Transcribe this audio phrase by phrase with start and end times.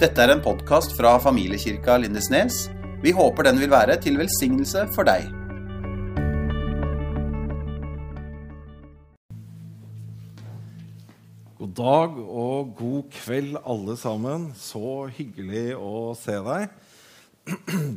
[0.00, 2.70] Dette er en podkast fra familiekirka Lindesnes.
[3.02, 5.26] Vi håper den vil være til velsignelse for deg.
[11.58, 14.48] God dag og god kveld, alle sammen.
[14.56, 16.72] Så hyggelig å se deg.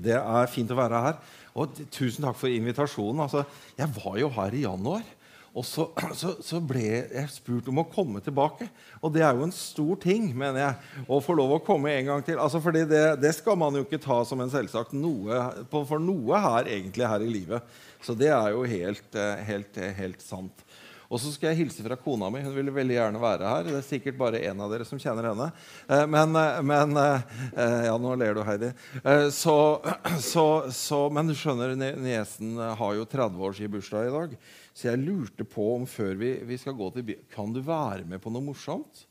[0.04, 1.24] Det er fint å være her.
[1.56, 3.24] Og tusen takk for invitasjonen.
[3.30, 3.48] Altså,
[3.80, 5.08] jeg var jo her i januar.
[5.54, 5.86] Og så,
[6.20, 8.68] så, så, ble jeg spurt om å komme tilbake.
[9.02, 12.10] Og det er jo en stor ting, mener jeg, å få lov å komme en
[12.12, 12.42] gang til.
[12.42, 16.42] Altså, fordi det, det, skal man jo ikke ta som en selvsagt noe, for noe
[16.48, 17.76] her egentlig her i livet.
[18.04, 20.66] Så det er jo helt, helt, helt sant.
[21.14, 22.42] Og så skal jeg hilse fra kona mi.
[22.42, 23.68] Hun ville veldig gjerne være her.
[23.68, 25.50] Det er sikkert bare én av dere som kjenner henne.
[25.86, 28.72] Eh, men, eh, men eh, Ja, nå ler du, Heidi.
[29.36, 29.56] Så,
[30.32, 34.38] så, så, men du skjønner, niesen har jo 30-årsbursdag i dag.
[34.74, 38.08] Så jeg lurte på om før vi, vi skal gå til byen Kan du være
[38.10, 39.06] med på noe morsomt?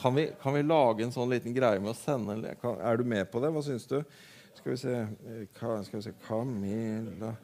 [0.00, 3.26] Kan vi, kan vi, lage en sånn liten greie med å sende Er du med
[3.30, 3.50] på det?
[3.54, 4.00] Hva syns du?
[4.54, 4.94] Skal vi se,
[5.58, 7.34] skal vi se Camilla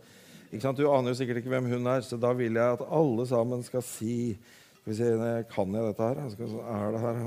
[0.50, 3.62] du aner jo sikkert ikke hvem hun er, så da vil jeg at alle sammen
[3.62, 4.34] skal si
[4.80, 5.10] skal vi se,
[5.52, 6.30] Kan jeg dette her?
[6.32, 7.20] Skal, er det her?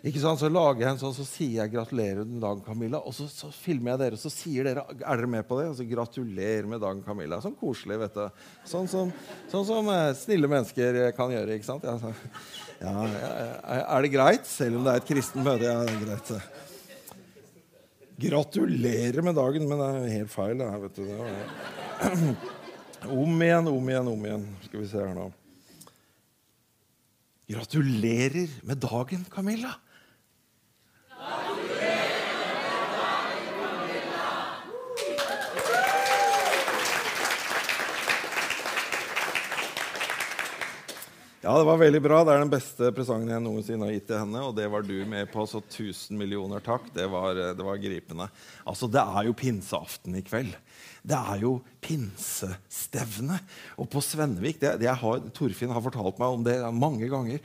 [0.00, 0.40] Ikke sant?
[0.40, 3.02] Så lager jeg en sånn, så sier jeg 'gratulerer med dagen, Camilla'.
[3.04, 5.68] Og så, så, filmer jeg dere, og så sier dere 'er dere med på det?'
[5.68, 7.42] Og så 'gratulerer med dagen, Camilla'.
[7.44, 8.30] Sånn koselig, vet du.
[8.64, 9.12] Sånn som,
[9.52, 11.52] sånn som eh, snille mennesker kan gjøre.
[11.52, 11.84] ikke sant?
[11.84, 12.14] Ja, så,
[12.80, 12.94] ja,
[13.92, 14.46] er det greit?
[14.48, 15.68] Selv om det er et kristent møte.
[15.68, 16.32] Ja, det er greit.
[18.20, 20.56] Gratulerer med dagen, men det er helt feil.
[20.56, 21.04] Det her, vet du.
[23.20, 24.42] Om igjen, om igjen, om igjen.
[24.64, 25.30] Skal vi se her nå.
[27.48, 29.72] Gratulerer med dagen, Camilla.
[41.40, 42.18] Ja, det var veldig bra.
[42.20, 44.42] Det er den beste presangen jeg noensinne har gitt til henne.
[44.44, 46.90] Og det var du med på, så tusen millioner takk.
[46.92, 48.26] Det var, det var gripende.
[48.68, 50.52] Altså, Det er jo pinseaften i kveld.
[51.00, 53.38] Det er jo pinsestevne.
[53.80, 57.40] Og på Svennevik det, det har, Torfinn har fortalt meg om det mange ganger.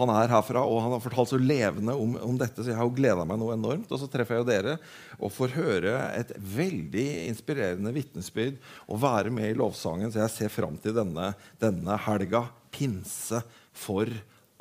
[0.00, 2.88] Han er herfra, og han har fortalt så levende om, om dette, så jeg har
[2.88, 3.92] jo gleda meg noe enormt.
[3.92, 4.78] Og så treffer jeg jo dere
[5.20, 8.56] og får høre et veldig inspirerende vitnesbyrd
[8.88, 12.46] og være med i lovsangen, så jeg ser fram til denne, denne helga.
[12.74, 13.42] Pinse
[13.74, 14.10] for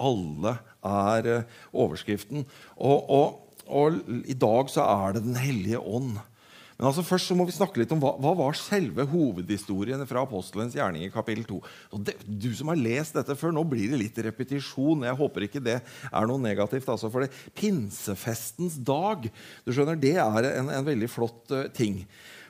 [0.03, 2.45] alle er eh, overskriften.
[2.77, 6.17] Og, og, og i dag så er det Den hellige ånd
[6.77, 10.23] men altså først så må vi snakke litt om hva, hva var selve hovedhistorien fra
[10.25, 11.59] apostelens gjerning i kapittel 2.
[12.09, 15.05] Det, du som har lest dette før, nå blir det litt repetisjon.
[15.07, 16.89] Jeg håper ikke det er noe negativt.
[16.89, 22.01] Altså, for det, Pinsefestens dag du skjønner, det er en, en veldig flott uh, ting.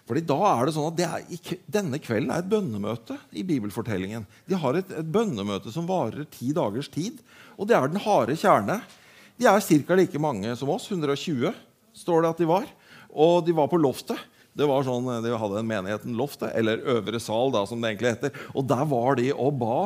[0.08, 4.26] Fordi da er det sånn at det er, Denne kvelden er et bønnemøte i bibelfortellingen.
[4.50, 7.22] De har et, et bønnemøte som varer ti dagers tid.
[7.56, 8.82] Og det er den harde kjerne.
[9.40, 9.96] De er ca.
[9.96, 10.90] like mange som oss.
[10.92, 11.54] 120
[11.96, 12.68] står det at de var.
[13.14, 14.20] Og de var på loftet.
[14.54, 18.14] Det var sånn, De hadde en menigheten Loftet, eller Øvre sal, da, som det egentlig
[18.14, 18.36] heter.
[18.54, 19.78] Og Der var de og ba,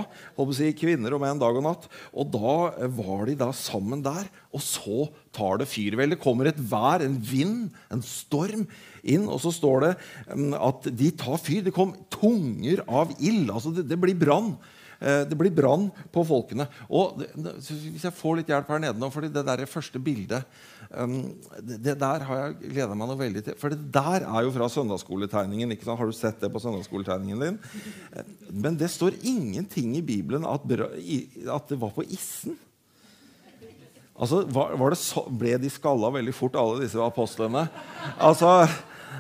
[0.56, 1.88] si, kvinner og menn, dag og natt.
[2.12, 2.58] Og Da
[3.00, 5.96] var de da sammen der, og så tar det fyr.
[6.00, 8.66] Vel, det kommer et vær, en vind, en storm
[9.08, 9.94] inn, og så står det
[10.34, 11.64] mm, at de tar fyr.
[11.64, 13.48] Det kom tunger av ild.
[13.48, 14.58] Altså, det, det blir brann.
[15.00, 16.68] Eh, det blir brann på folkene.
[16.90, 20.44] Og Hvis jeg får litt hjelp her nede nå, fordi det der første bildet
[20.88, 23.58] det, det, der har jeg gleda meg noe veldig til.
[23.60, 25.74] For det der er jo fra søndagsskoletegningen.
[25.76, 26.00] ikke sant?
[26.00, 27.58] Har du sett det på søndagsskoletegningen din?
[28.14, 32.56] Eh, men det står ingenting i Bibelen at det var på issen.
[34.18, 37.68] Altså, var, var så, Ble de skalla veldig fort, alle disse apostlene?
[38.18, 38.66] Altså,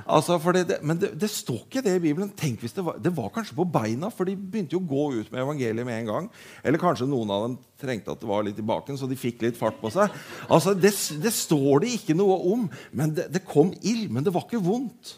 [0.05, 2.29] Altså, det, men det, det, står ikke det i Bibelen.
[2.37, 5.05] Tenk hvis det var, det var kanskje på beina, for de begynte jo å gå
[5.21, 6.29] ut med evangeliet med en gang.
[6.63, 9.41] Eller kanskje noen av dem trengte at det var litt i baken, så de fikk
[9.45, 10.13] litt fart på seg.
[10.49, 10.93] Altså, Det,
[11.33, 12.67] står det ikke noe om.
[12.91, 15.17] men Det, kom ild, men det var ikke vondt.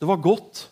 [0.00, 0.66] Det var godt.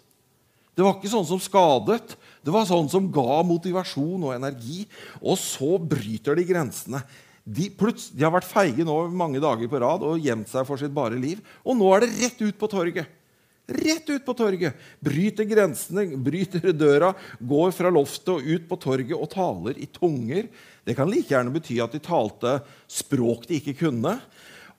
[0.74, 2.16] Det var ikke sånn som skadet.
[2.44, 4.84] Det var sånn som ga motivasjon og energi.
[5.22, 7.00] Og så bryter de grensene.
[7.44, 10.94] De, de har vært feige nå mange dager på rad og gjemt seg for sitt
[10.96, 11.42] bare liv.
[11.64, 13.20] Og nå er det rett ut på torget.
[13.66, 14.76] Rett ut på torget.
[15.00, 20.50] Bryter grensene, bryter døra, går fra loftet og ut på torget og taler i tunger.
[20.84, 22.58] Det kan like gjerne bety at de talte
[22.90, 24.18] språk de ikke kunne.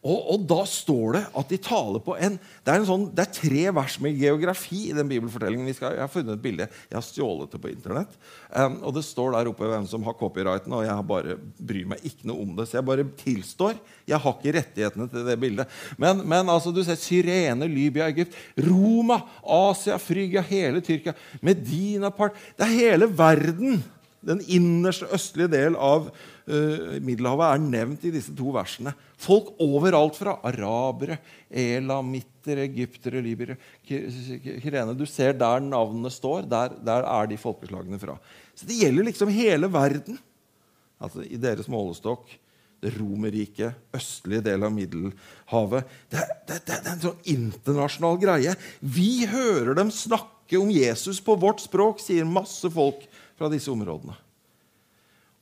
[0.06, 3.24] Og, og, da står det at de taler på en det er, en sånn, det
[3.24, 5.74] er tre vers med geografi i den bibelfortellingen.
[5.74, 6.68] Skal, jeg har funnet et bilde.
[6.92, 8.14] Jeg har stjålet det på Internett.
[8.50, 12.06] Um, og Det står der oppe hvem som har copyrighten, og jeg bare bryr meg
[12.06, 12.68] ikke noe om det.
[12.70, 13.80] Så jeg bare tilstår.
[14.06, 15.82] Jeg har ikke rettighetene til det bildet.
[16.02, 18.38] Men, men altså, du ser Syrene, Libya, Egypt,
[18.68, 21.16] Roma, Asia, Frygia, hele Tyrkia,
[21.46, 23.82] Medina part Det er hele verden
[24.26, 26.10] Den innerste østlige del av
[26.50, 28.94] uh, Middelhavet er nevnt i disse to versene.
[29.22, 31.20] Folk overalt fra arabere,
[31.50, 36.48] elamitter, egyptere, libere, kirene Du ser der navnene står.
[36.52, 38.18] Der, der, er de folkeslagene fra.
[38.56, 40.20] Så det gjelder liksom hele verden.
[41.02, 42.38] Altså I deres målestokk
[42.86, 45.88] det Romerriket, østlige del av Middelhavet.
[46.12, 48.54] Det, det, det, det, er en sånn internasjonal greie.
[48.80, 53.08] Vi hører dem snakke om Jesus på vårt språk, sier masse folk
[53.40, 54.16] fra disse områdene.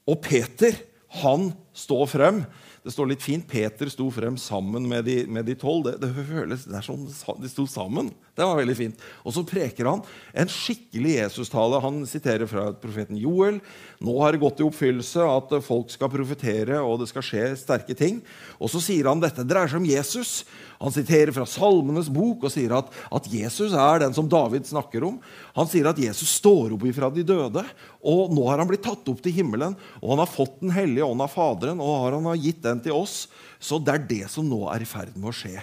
[0.08, 0.78] Og Peter,
[1.14, 2.44] han står frem.
[2.84, 5.88] Det står litt fint 'Peter sto frem sammen med de, med de tolv'.
[5.88, 8.12] Det, det, føles, det er sånn de sto sammen.
[8.36, 9.06] Det var veldig fint.
[9.24, 10.02] Og så preker han
[10.34, 11.80] en skikkelig Jesus-tale.
[11.84, 13.62] Han siterer fra profeten Joel.
[14.04, 17.96] Nå har det gått i oppfyllelse at folk skal profetere, og det skal skje sterke
[17.96, 18.20] ting.
[18.60, 20.44] Og så sier han dette dreier seg om Jesus.
[20.84, 25.06] Han siterer fra Salmenes bok og sier at, at, Jesus er den som David snakker
[25.08, 25.22] om.
[25.56, 27.64] Han sier at Jesus står opp ifra de døde,
[28.04, 29.78] og nå har han blitt tatt opp til himmelen.
[30.02, 32.82] Og han har fått Den hellige ånd av Faderen, og har han har gitt den
[32.84, 33.28] til oss.
[33.64, 35.62] Så det er det som nå er i ferd med å skje.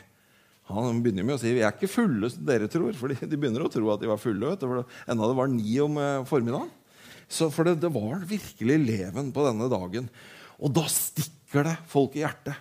[0.70, 2.94] Han begynner med å si vi er ikke fulle som dere tror.
[3.00, 4.54] For de begynner å tro at de var fulle.
[4.54, 6.70] Vet du, enda det var ni om eh, formiddagen.
[7.30, 10.08] Så for det, det var virkelig leven på denne dagen.
[10.58, 12.58] Og da stikker det folk i hjertet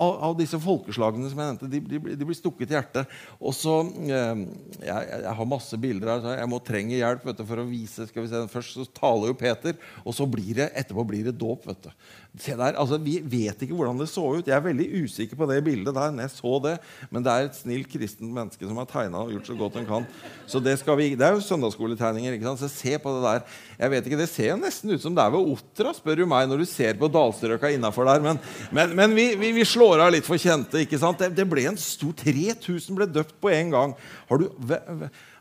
[0.00, 3.16] av, av, disse folkeslagene som jeg nevnte, de, de, de blir stukket i hjertet.
[3.36, 4.44] Og så, eh,
[4.86, 8.08] jeg, jeg, har masse bilder her, så jeg må trenge hjelp du, for å vise.
[8.08, 11.36] skal vi se, Først så taler jo Peter, og så blir det, etterpå blir det
[11.40, 11.68] dåp.
[11.68, 11.90] vet du.
[12.38, 14.46] Se der, altså Vi vet ikke hvordan det så ut.
[14.46, 16.12] Jeg er veldig usikker på det bildet der.
[16.14, 16.76] når jeg så det,
[17.10, 19.86] Men det er et snilt kristent menneske som har tegna og gjort så godt han
[19.86, 20.06] kan.
[20.46, 22.32] Så Det skal vi, det er jo søndagsskoletegninger.
[22.32, 22.60] ikke sant?
[22.60, 23.42] Så se på det der.
[23.78, 26.26] Jeg vet ikke, Det ser jo nesten ut som det er ved Otra, spør du
[26.26, 28.20] meg, når du ser på Dalstrøka innafor der.
[28.20, 28.38] Men,
[28.70, 30.84] men, men vi, vi, vi, slår av litt for kjente.
[30.84, 31.18] ikke sant?
[31.18, 33.96] Det, det ble en stor 3000 ble døpt på en gang.
[34.28, 34.46] Har du...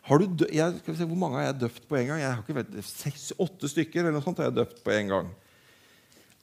[0.10, 2.20] Du dø, jeg, se, Hvor mange har jeg døpt på en gang?
[2.20, 5.12] Jeg har ikke vet, seks, Åtte stykker eller noe sånt har jeg døpt på en
[5.14, 5.30] gang.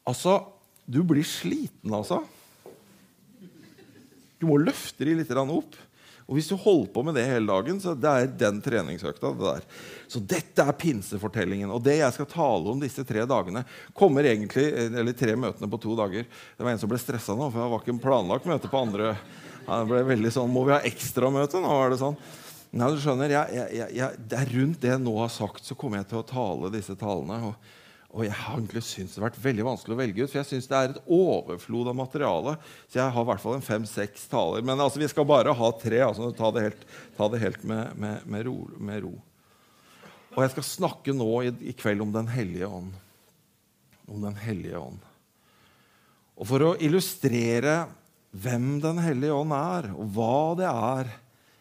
[0.06, 0.38] Altså,
[0.86, 2.22] du blir sliten, altså.
[4.38, 5.76] Du må løfte de litt opp.
[6.26, 9.30] Og hvis du holder på med det hele dagen, så det er den treningsøkta.
[9.30, 9.66] det der.
[10.10, 11.70] Så dette er pinsefortellingen.
[11.70, 13.62] Og det jeg skal tale om disse tre dagene,
[13.94, 16.26] kommer egentlig, eller tre møtene på to dager.
[16.26, 18.82] Det var en som ble stressa nå, for det var ikke en planlagt møte på
[18.82, 19.14] andre.
[19.68, 21.70] Han ble veldig sånn Må vi ha ekstramøte nå?
[21.82, 22.18] er det sånn.
[22.76, 25.78] Nei, du skjønner, jeg, jeg, jeg, det er Rundt det jeg nå har sagt, så
[25.78, 27.38] kommer jeg til å tale disse talene.
[27.50, 27.54] og
[28.16, 30.48] og jeg har egentlig syntes det har vært veldig vanskelig å velge ut, for jeg
[30.48, 32.54] syns det er et overflod av materiale.
[32.88, 34.64] Så jeg har i hvert fall en fem-seks taler.
[34.64, 36.00] Men altså, vi skal bare ha tre.
[36.06, 36.86] altså Ta det helt,
[37.18, 39.12] ta det helt med, med, med, ro, med, ro,
[40.32, 42.96] Og jeg skal snakke nå i, i, kveld om Den hellige ånd.
[44.08, 45.04] Om Den hellige ånd.
[46.40, 47.82] Og for å illustrere
[48.32, 51.14] hvem Den hellige ånd er, og hva det er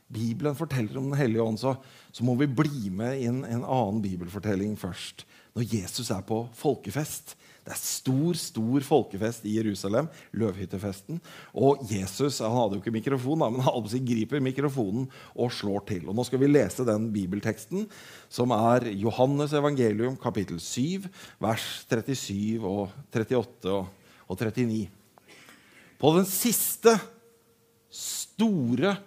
[0.07, 1.75] Bibelen forteller om Den hellige ånd, så,
[2.15, 7.33] så må vi bli med inn en annen bibelfortelling først når Jesus er på folkefest.
[7.65, 11.17] Det er stor stor folkefest i Jerusalem, løvhyttefesten.
[11.57, 16.03] Og Jesus han hadde jo ikke mikrofon, men han griper mikrofonen og slår til.
[16.05, 17.87] Og Nå skal vi lese den bibelteksten,
[18.29, 21.07] som er Johannes evangelium, kapittel 7,
[21.41, 24.85] vers 37 og 38 og 39.
[25.97, 26.99] På den siste
[27.89, 28.97] store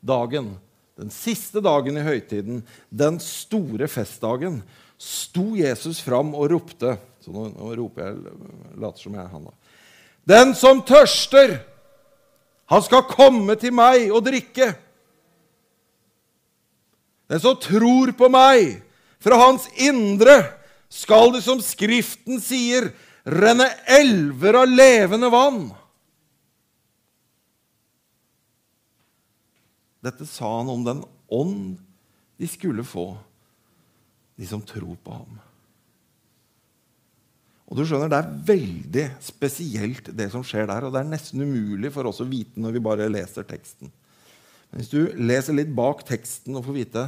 [0.00, 0.54] dagen,
[0.96, 4.62] den siste dagen i høytiden, den store festdagen,
[4.98, 8.36] sto Jesus fram og ropte Så nå, nå roper jeg,
[8.78, 9.74] later som jeg er han, da.
[10.28, 11.54] Den som tørster,
[12.68, 14.68] han skal komme til meg og drikke.
[17.28, 18.82] Den som tror på meg,
[19.20, 20.36] fra hans indre
[20.92, 22.90] skal det, som Skriften sier,
[23.28, 25.62] renne elver av levende vann.
[30.04, 31.80] Dette sa han om den ånd
[32.38, 33.10] de skulle få
[34.38, 35.38] de som tror på ham.
[37.68, 40.86] Og du skjønner, Det er veldig spesielt, det som skjer der.
[40.86, 43.92] Og det er nesten umulig for oss å vite når vi bare leser teksten.
[44.70, 47.04] Men hvis du leser litt bak teksten og får vite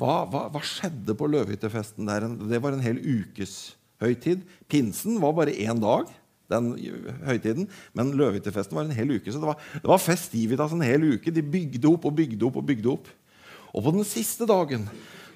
[0.00, 4.42] hva, hva, skjedde på løvehyttefesten der, Det var en hel ukes høytid.
[4.66, 6.08] Pinsen var bare én dag,
[6.50, 6.72] den
[7.22, 9.30] høytiden, men løvehyttefesten var en hel uke.
[9.30, 11.30] Så det var, det var festivitas en hel uke.
[11.30, 13.10] De bygde opp og bygde opp og bygde opp.
[13.70, 14.88] Og på den siste dagen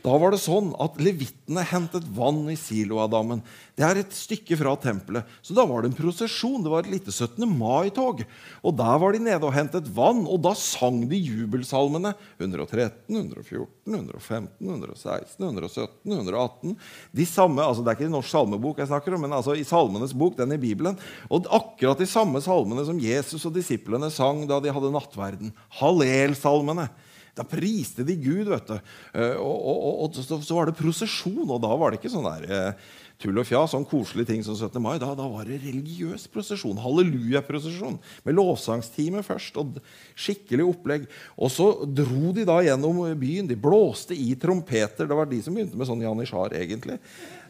[0.05, 3.41] da var det sånn at Levittene hentet vann i Siloadammen.
[3.73, 5.25] Det er et stykke fra tempelet.
[5.41, 6.61] Så da var det en prosesjon.
[6.61, 7.47] Det var et lite 17.
[7.49, 8.21] mai-tog.
[8.61, 12.13] Og Der var de nede og hentet vann, og da sang de jubelsalmene.
[12.37, 16.77] 113, 114, 115, 116, 117, 118.
[17.17, 19.65] De samme, altså Det er ikke i Norsk salmebok jeg snakker om, men altså i
[19.65, 21.01] Salmenes bok, den i Bibelen.
[21.33, 25.57] Og akkurat de samme salmene som Jesus og disiplene sang da de hadde nattverden.
[25.81, 26.91] Hallelsalmene.
[27.35, 28.77] Da priste de Gud, vet du.
[29.15, 32.29] Og, og, og, og, så, så, var det prosesjon, og da var det ikke sånn
[32.29, 34.81] der eh, tull og fjas, sånn koselige ting som 17.
[34.83, 34.97] mai.
[35.03, 36.81] Da, da var det religiøs prosesjon.
[36.83, 37.99] Halleluja-prosesjon.
[38.27, 39.59] Med lovsangstime først.
[39.61, 39.79] og
[40.19, 41.07] Skikkelig opplegg.
[41.39, 43.49] Og så dro de da gjennom byen.
[43.51, 45.09] De blåste i trompeter.
[45.09, 46.99] Det var de som begynte med sånn janitsjar, egentlig.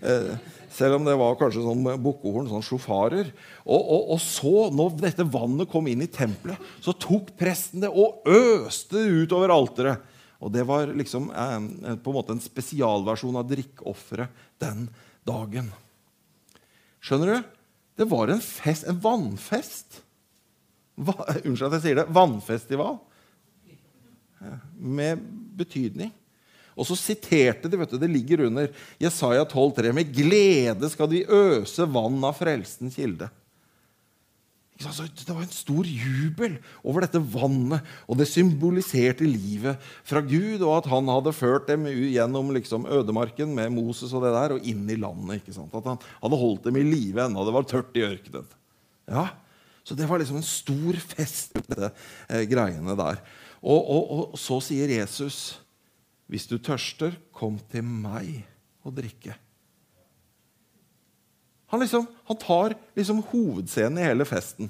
[0.04, 0.34] Eh,
[0.74, 3.30] selv om det var kanskje sånn bukkehorn, sånn sjofarer.
[3.62, 7.92] Og, og, og, så, når dette vannet kom inn i tempelet, så tok presten det
[7.92, 10.10] og øste det utover alteret.
[10.44, 14.88] Og det var liksom eh, på en måte en spesialversjon av drikkeofferet den
[15.24, 15.70] dagen.
[17.04, 17.52] Skjønner du?
[17.94, 20.00] Det var en fest, en vannfest.
[20.94, 21.14] Va,
[21.44, 22.08] unnskyld at jeg sier det.
[22.14, 22.98] Vannfestival.
[24.74, 25.22] Med
[25.58, 26.10] betydning.
[26.74, 28.68] Og så siterte de, vet du, det ligger under
[29.02, 33.30] Jesaja 12,3.: Med glede skal de øse vann av frelsens kilde.
[34.74, 40.80] Det var en stor jubel over dette vannet, og det symboliserte livet fra Gud, og
[40.80, 44.82] at han hadde ført dem gjennom liksom ødemarken med Moses og det der, og inn
[44.90, 45.46] i landet.
[45.46, 48.50] At han hadde holdt dem i live ennå det var tørt i ørkenen.
[49.06, 49.28] Ja,
[49.84, 51.90] Så det var liksom en stor fest, disse
[52.28, 53.18] eh, greiene der.
[53.60, 55.60] Og, og, og så sier Jesus,
[56.28, 58.46] 'Hvis du tørster, kom til meg
[58.84, 59.36] og drikke'.
[61.74, 64.68] Han, liksom, han tar liksom hovedscenen i hele festen.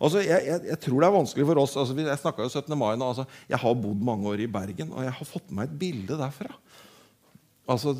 [0.00, 2.78] Altså, jeg, jeg, jeg, tror det er vanskelig for oss altså, Jeg jo 17.
[2.78, 3.10] mai nå.
[3.10, 5.78] Altså, jeg har bodd mange år i Bergen, og jeg har fått med meg et
[5.82, 6.54] bilde derfra.
[7.66, 7.90] Altså,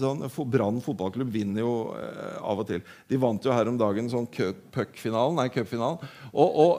[0.47, 2.83] Brann fotballklubb vinner jo eh, av og til.
[3.11, 5.35] De vant jo her om dagen sånn puck-finalen.
[5.41, 5.99] Nei, cupfinalen.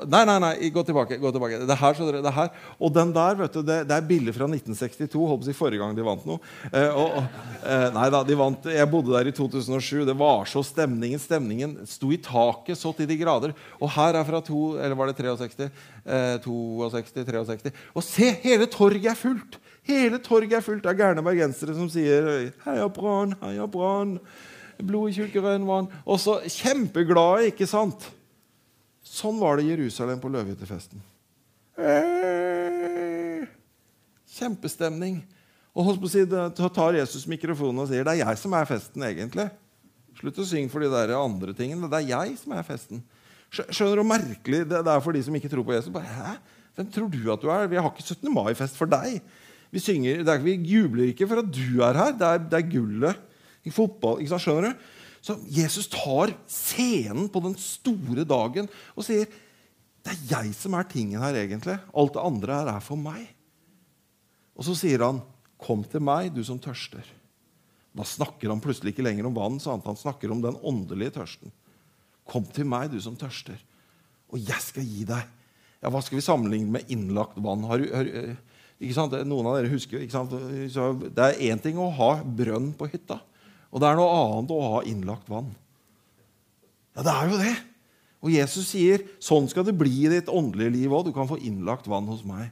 [0.08, 1.18] Nei, nei, nei, gå tilbake.
[1.20, 1.60] gå tilbake.
[1.68, 2.54] Det her, så dere, det her.
[2.80, 5.20] Og den der, vet du, det, det er bilder fra 1962.
[5.20, 6.40] Håper jeg forrige gang de vant noe.
[6.72, 7.20] Eh, og,
[7.60, 8.72] eh, nei da, de vant.
[8.80, 10.06] Jeg bodde der i 2007.
[10.08, 11.20] Det var så stemningen.
[11.20, 13.56] Stemningen sto i taket så til de grader.
[13.82, 15.68] Og her er fra to, eller var det 63?
[16.08, 17.76] Eh, 62, 63.
[17.92, 19.60] Og se, hele torget er fullt!
[19.88, 24.20] Hele torget er fullt av gærne bergensere som sier 'Heia Brann, heia Brann'.
[24.84, 25.88] Blod i tjukkere enn vann.
[26.06, 28.12] Og så kjempeglade, ikke sant?
[29.02, 31.02] Sånn var det i Jerusalem på løvehyttefesten.
[34.38, 35.24] Kjempestemning.
[35.74, 39.50] Og så tar Jesus mikrofonen og sier det er jeg som er festen, egentlig.
[40.18, 41.90] Slutt å synge for de der andre tingene.
[41.90, 43.02] Det er jeg som er festen.
[43.50, 45.94] Skjønner du hvor merkelig det er for de som ikke tror på Jesus?
[45.94, 46.38] Bare, Hæ?
[46.78, 47.70] Hvem tror du at du er?
[47.70, 48.30] Vi har ikke 17.
[48.30, 49.22] mai-fest for deg.
[49.74, 52.14] Vi, synger, er, vi jubler ikke for at du er her.
[52.16, 54.22] Det er, det er gullet i fotball.
[54.22, 54.86] ikke sant, Skjønner du?
[55.28, 59.28] Så Jesus tar scenen på den store dagen og sier
[60.08, 61.76] det er jeg som er tingen her, egentlig.
[61.92, 63.26] Alt det andre her er for meg.
[64.56, 65.20] Og så sier han,
[65.58, 67.12] 'Kom til meg, du som tørster'.
[67.98, 71.52] Da snakker han plutselig ikke lenger om vann, så han snakker om den åndelige tørsten.
[72.26, 73.58] 'Kom til meg, du som tørster,
[74.30, 75.28] og jeg skal gi deg'
[75.84, 77.64] Ja, Hva skal vi sammenligne med innlagt vann?
[77.70, 78.38] Har, har,
[78.78, 83.20] noen av dere husker Det er én ting å ha brønn på hytta,
[83.72, 85.50] og det er noe annet å ha innlagt vann.
[86.96, 87.56] Ja, det er jo det.
[88.26, 91.10] Og Jesus sier sånn skal det bli i ditt åndelige liv òg.
[91.10, 92.50] Du kan få innlagt vann hos meg.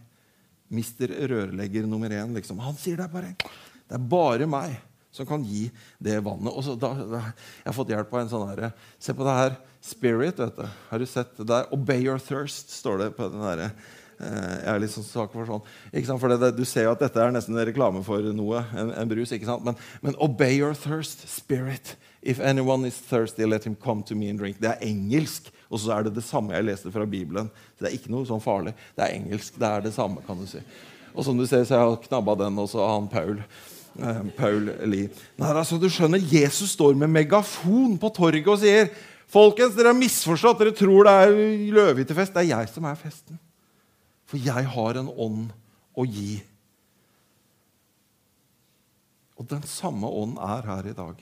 [0.70, 2.36] Mister rørlegger nummer én.
[2.38, 2.62] Liksom.
[2.62, 4.78] Han sier det er bare Det er bare meg
[5.16, 5.70] som kan gi
[6.04, 6.52] det vannet.
[6.52, 7.22] Og så da, da,
[7.64, 9.60] jeg har fått hjelp av en sånn herre Se på det her.
[9.86, 10.40] Spirit.
[10.42, 10.66] vet du.
[10.90, 11.70] Har du sett det der?
[11.74, 15.48] Obey your thirst, står det på den herre Eh, jeg er litt sånn svak for
[15.50, 16.20] sånn.
[16.20, 18.64] For det, Du ser jo at dette er nesten en reklame for noe.
[18.76, 19.34] En, en brus.
[19.36, 19.66] ikke sant?
[19.66, 21.96] Men, men, obey your thirst, spirit.
[22.22, 24.58] If anyone is thirsty, let him come to me and drink.
[24.62, 25.52] Det er engelsk.
[25.70, 27.52] Og så er det det samme jeg leste fra Bibelen.
[27.76, 28.76] Så det er ikke noe sånn farlig.
[28.96, 29.60] Det er engelsk.
[29.60, 30.64] Det er det samme, kan du si.
[31.16, 33.40] Og som du ser, så jeg har knabba den også, han Paul.
[33.96, 35.12] Eh, Paul Lie.
[35.40, 38.90] Nei, altså, du skjønner, Jesus står med megafon på torget og sier
[39.32, 40.60] Folkens, dere har misforstått.
[40.62, 41.40] Dere tror det er
[41.76, 42.36] løvehyttefest.
[42.36, 43.40] Det er jeg som er festen.
[44.36, 45.52] For jeg har en ånd
[45.96, 46.42] å gi.
[49.40, 51.22] Og den samme ånd er her i dag.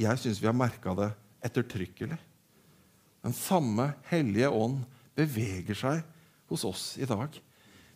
[0.00, 1.10] Jeg syns vi har merka det
[1.44, 2.16] ettertrykkelig.
[3.20, 4.80] Den samme hellige ånd
[5.12, 6.00] beveger seg
[6.48, 7.36] hos oss i dag.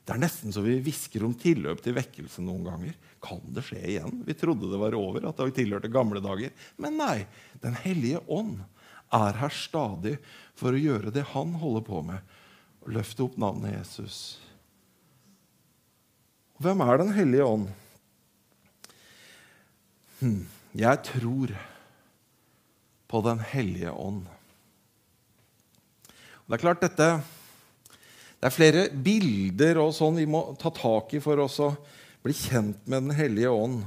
[0.05, 3.03] Det er nesten så vi hvisker om tilløp til vekkelse noen ganger.
[3.25, 4.21] Kan det skje igjen?
[4.29, 6.53] Vi trodde det var over, at det tilhørte gamle dager.
[6.77, 7.23] Men nei.
[7.65, 8.61] Den hellige ånd
[9.17, 10.19] er her stadig
[10.61, 12.36] for å gjøre det han holder på med
[12.87, 14.39] og løfte opp navnet Jesus.
[16.63, 17.67] Hvem er Den hellige ånd?
[20.21, 21.53] Hm, jeg tror
[23.11, 24.23] på Den hellige ånd.
[26.47, 27.09] Det er klart dette
[28.37, 31.73] Det er flere bilder og sånn vi må ta tak i for oss å
[32.23, 33.83] bli kjent med Den hellige ånd.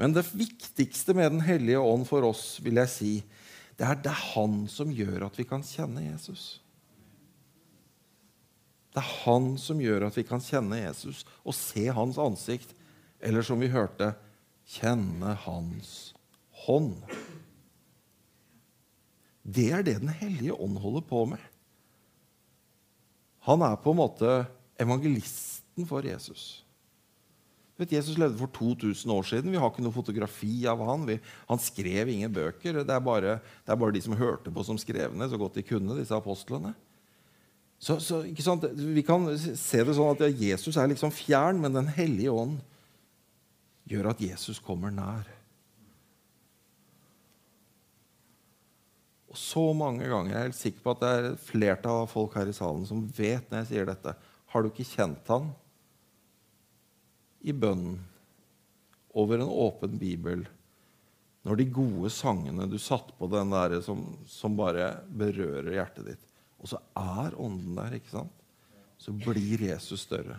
[0.00, 3.14] Men det viktigste med Den hellige ånd for oss, vil jeg si,
[3.76, 6.63] det er det er Han som gjør at vi kan kjenne Jesus.
[8.94, 12.74] Det er han som gjør at vi kan kjenne Jesus og se hans ansikt.
[13.24, 14.12] Eller som vi hørte
[14.76, 16.12] kjenne hans
[16.64, 17.00] hånd.
[19.44, 21.42] Det er det Den hellige ånd holder på med.
[23.44, 24.36] Han er på en måte
[24.80, 26.64] evangelisten for Jesus.
[27.76, 29.50] Vet, Jesus levde for 2000 år siden.
[29.50, 31.04] Vi har ikke noe fotografi av han.
[31.08, 32.80] Vi, han skrev ingen bøker.
[32.80, 35.58] Det er, bare, det er, bare, de som hørte på, som skrev ned så godt
[35.58, 36.70] de kunne, disse apostlene.
[37.78, 42.32] Så, så Vi kan se det sånn at Jesus er liksom fjern, men Den hellige
[42.32, 42.60] ånd
[43.90, 45.28] gjør at Jesus kommer nær.
[49.34, 52.10] Og så mange ganger, Jeg er helt sikker på at det er et flertall av
[52.12, 54.14] folk her i salen som vet når jeg sier dette.
[54.54, 55.48] Har du ikke kjent han
[57.42, 57.98] i bønnen
[59.10, 60.46] over en åpen bibel?
[61.44, 66.30] Når de gode sangene du satt på den der som, som bare berører hjertet ditt,
[66.64, 68.32] og så er ånden der, ikke sant?
[69.04, 70.38] så blir Jesus større.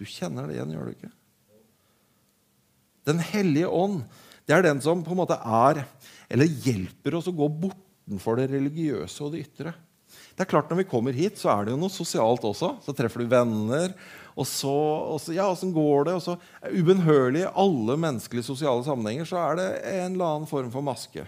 [0.00, 1.10] Du kjenner det igjen, gjør du ikke?
[3.04, 4.06] Den hellige ånd
[4.44, 5.82] det er den som på en måte er,
[6.32, 9.72] eller hjelper oss å gå bortenfor det religiøse og det ytre.
[10.34, 12.74] Det er klart Når vi kommer hit, så er det jo noe sosialt også.
[12.84, 13.94] Så treffer du venner.
[14.34, 14.72] Og så,
[15.14, 16.16] og så ja, åssen går det?
[16.18, 16.36] Og så
[16.74, 21.24] Ubønnhørlig i alle menneskelige sosiale sammenhenger så er det en eller annen form for maske.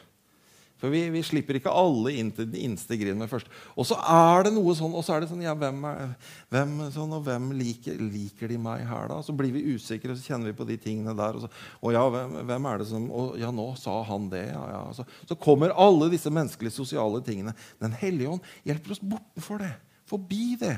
[0.76, 3.48] For vi, vi, slipper ikke alle inn til den innste grinden først.
[3.80, 6.10] Og så er det noe sånn, og så er det sånn ja, hvem, er,
[6.52, 9.22] hvem, sånn, og hvem liker, liker, de meg her, da?
[9.24, 11.38] Så blir vi usikre, og så kjenner vi på de tingene der.
[11.38, 14.44] Og, så, og ja, hvem, hvem, er det som Og ja, nå sa han det.
[14.50, 14.82] ja, ja.
[14.96, 17.56] Så, så kommer alle disse menneskelige, sosiale tingene.
[17.80, 19.72] Den hellige ånd hjelper oss bortenfor det.
[20.06, 20.76] Forbi det.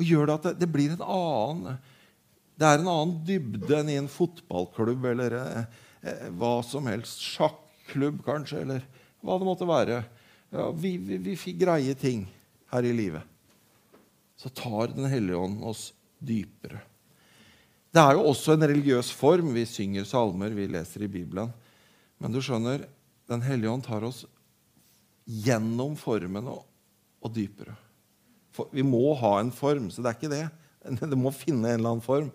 [0.00, 1.76] Og gjør det at det, det blir en annen
[2.56, 5.76] Det er en annen dybde enn i en fotballklubb eller eh,
[6.08, 7.20] eh, hva som helst.
[7.20, 7.60] Sjakk
[7.90, 8.84] klubb, kanskje, eller
[9.22, 10.02] hva det måtte være.
[10.52, 12.26] Ja, vi, vi, vi fikk greie ting
[12.72, 13.24] her i livet.
[14.36, 16.82] Så tar Den hellige ånd oss dypere.
[17.92, 19.52] Det er jo også en religiøs form.
[19.54, 21.52] Vi synger salmer, vi leser i Bibelen.
[22.18, 22.86] Men du skjønner,
[23.28, 24.24] Den hellige ånd tar oss
[25.24, 26.64] gjennom formen og,
[27.22, 27.76] og dypere.
[28.52, 30.46] For, vi må ha en form, så det er ikke det.
[31.12, 32.32] Det må finne en eller annen form.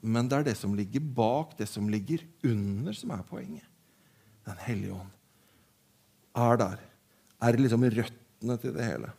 [0.00, 3.67] Men det er det som ligger bak, det som ligger under, som er poenget.
[4.48, 5.14] Den hellige ånd
[6.38, 6.82] er der.
[7.42, 9.10] Er liksom røttene til det hele.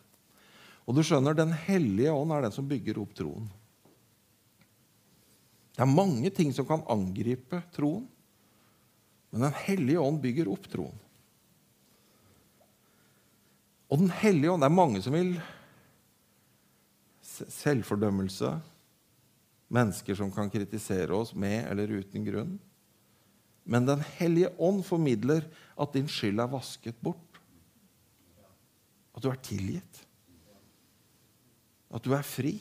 [0.90, 3.50] Og du skjønner, Den hellige ånd er den som bygger opp troen.
[5.76, 8.08] Det er mange ting som kan angripe troen,
[9.32, 10.98] men Den hellige ånd bygger opp troen.
[13.90, 15.38] Og Den hellige ånd Det er mange som vil
[17.40, 18.50] selvfordømmelse,
[19.70, 22.58] mennesker som kan kritisere oss med eller uten grunn.
[23.70, 25.46] Men Den hellige ånd formidler
[25.80, 27.42] at din skyld er vasket bort.
[29.14, 30.02] At du er tilgitt.
[31.94, 32.56] At du er fri.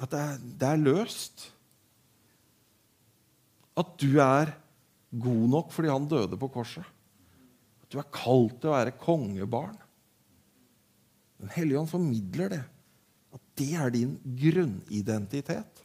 [0.00, 1.50] At det er, det er løst.
[3.76, 4.54] At du er
[5.10, 6.86] god nok fordi han døde på korset.
[7.84, 9.76] At du er kalt til å være kongebarn.
[11.40, 12.64] Den hellige ånd formidler det.
[13.36, 15.79] At det er din grunnidentitet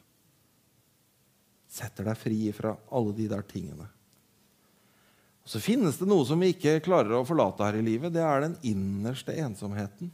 [1.75, 3.87] setter deg fri fra alle de der tingene.
[5.45, 8.15] Og Så finnes det noe som vi ikke klarer å forlate her i livet.
[8.15, 10.09] Det er den innerste ensomheten.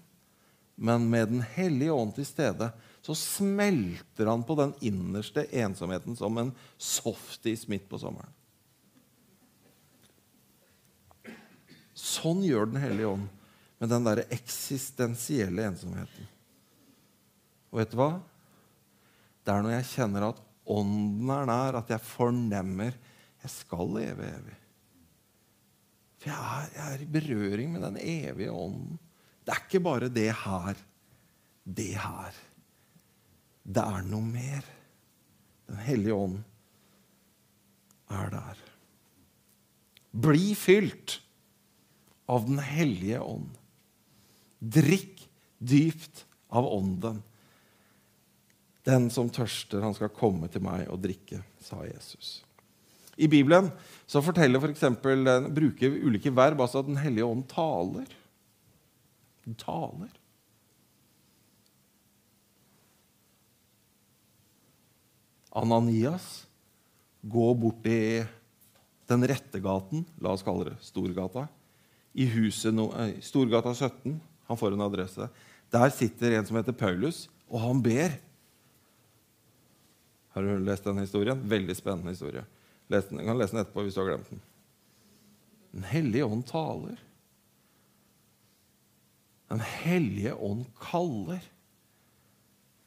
[0.76, 2.72] Men med Den hellige ånd til stede
[3.02, 8.34] så smelter han på den innerste ensomheten som en softis midt på sommeren.
[11.94, 13.30] Sånn gjør Den hellige ånd
[13.82, 16.28] med den derre eksistensielle ensomheten.
[17.72, 18.12] Og vet du hva?
[19.42, 22.96] Det er når jeg kjenner at Ånden er nær, at jeg fornemmer
[23.42, 24.58] jeg skal leve evig.
[26.22, 29.00] For jeg er, jeg er, i berøring med den evige ånden.
[29.42, 30.84] Det er ikke bare det her.
[31.66, 32.38] Det her.
[33.66, 34.68] Det er noe mer.
[35.72, 36.38] Den hellige ånd
[38.12, 38.62] er der.
[40.12, 41.22] Bli fylt
[42.32, 43.50] av Den hellige ånd.
[44.62, 45.26] Drikk
[45.58, 47.22] dypt av ånden.
[48.88, 52.40] Den som tørster, han skal komme til meg og drikke, sa Jesus.
[53.22, 53.70] I Bibelen
[54.10, 58.10] så forteller for eksempel, bruker ulike verb, altså at Den hellige ånd taler.
[59.46, 60.10] Den taler.
[65.52, 66.48] Ananias
[67.22, 68.24] går bort i
[69.12, 71.46] den rette gaten, la oss kalle det Storgata,
[72.16, 74.16] i huset no, eh, Storgata 17.
[74.48, 75.28] Han får en adresse.
[75.72, 78.16] Der sitter en som heter Paulus, og han ber.
[80.32, 81.42] Har du lest den historien?
[81.50, 82.44] Veldig spennende historie.
[82.88, 83.20] Les den.
[83.20, 84.44] Du kan lese den etterpå hvis du har glemt den.
[85.72, 87.00] Den hellige ånd taler.
[89.52, 91.44] Den hellige ånd kaller.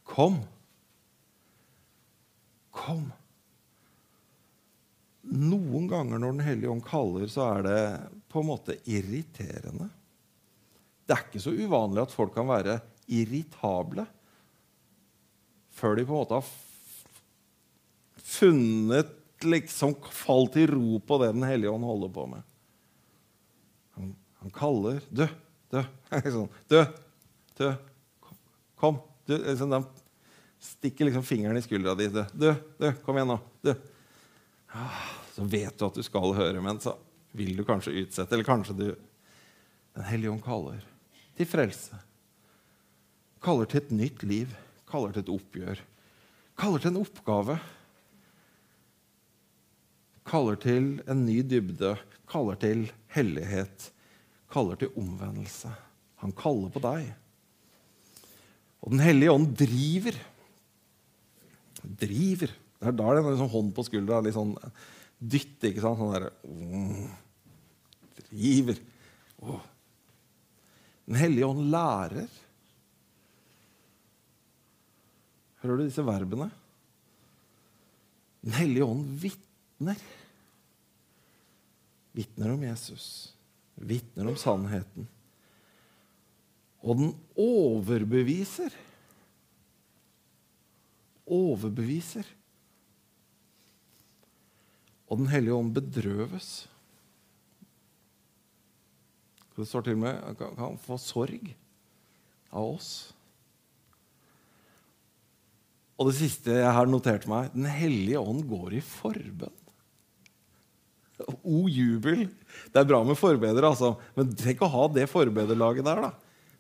[0.09, 0.39] Kom.
[2.73, 3.07] Kom.
[5.25, 7.79] Noen ganger når Den hellige ånd kaller, så er det
[8.33, 9.89] på en måte irriterende.
[11.05, 12.79] Det er ikke så uvanlig at folk kan være
[13.13, 14.07] irritable
[15.75, 16.49] før de på en måte har
[18.38, 19.11] funnet
[19.44, 22.42] liksom falt i ro på det Den hellige ånd holder på med.
[23.94, 25.27] Han, han kaller Dø,
[25.70, 25.83] dø.
[26.37, 26.85] sånn, dø,
[27.59, 27.73] dø.
[28.81, 29.01] kom.
[29.27, 29.85] Du, liksom,
[30.61, 32.09] stikker liksom fingeren i skuldra di.
[32.12, 32.92] Dø, dø, dø.
[33.05, 33.38] kom igjen nå.
[33.64, 33.75] Dø.
[34.75, 36.97] Ah, så vet du at du skal høre, men så
[37.35, 38.35] vil du kanskje utsette.
[38.35, 38.88] Eller kanskje du
[39.94, 40.81] Den hellige ånd kaller
[41.38, 42.01] til frelse.
[43.44, 44.55] Kaller til et nytt liv.
[44.90, 45.83] Kaller til et oppgjør.
[46.59, 47.59] Kaller til en oppgave
[50.29, 51.95] kaller til en ny dybde,
[52.31, 53.91] kaller til hellighet,
[54.53, 55.71] kaller til omvendelse.
[56.23, 57.11] Han kaller på deg.
[58.85, 60.17] Og Den hellige ånd driver.
[61.85, 62.53] Driver.
[62.81, 64.57] Det er da er det en sånn hånd på skuldra, litt sånn
[65.19, 66.01] dytt, ikke sant?
[66.01, 67.21] Sånn derre mm,
[68.25, 68.81] Driver.
[69.45, 69.63] Oh.
[71.05, 72.29] Den hellige ånd lærer.
[75.63, 76.49] Hører du disse verbene?
[78.45, 79.54] Den hellige ånd vitner
[82.14, 83.35] vitner om Jesus,
[83.75, 85.09] vitner om sannheten.
[86.85, 88.75] Og den overbeviser.
[91.25, 92.29] Overbeviser.
[95.09, 96.53] Og Den hellige ånd bedrøves.
[99.55, 101.53] Det står til og med han kan få sorg
[102.51, 102.92] av oss.
[105.94, 109.63] Og det siste jeg har notert meg Den hellige ånd går i forbønn.
[111.43, 112.27] O jubel.
[112.73, 113.95] Det er bra med forbedere, altså.
[114.17, 116.03] men tenk å ha det forbederlaget der.
[116.09, 116.13] da.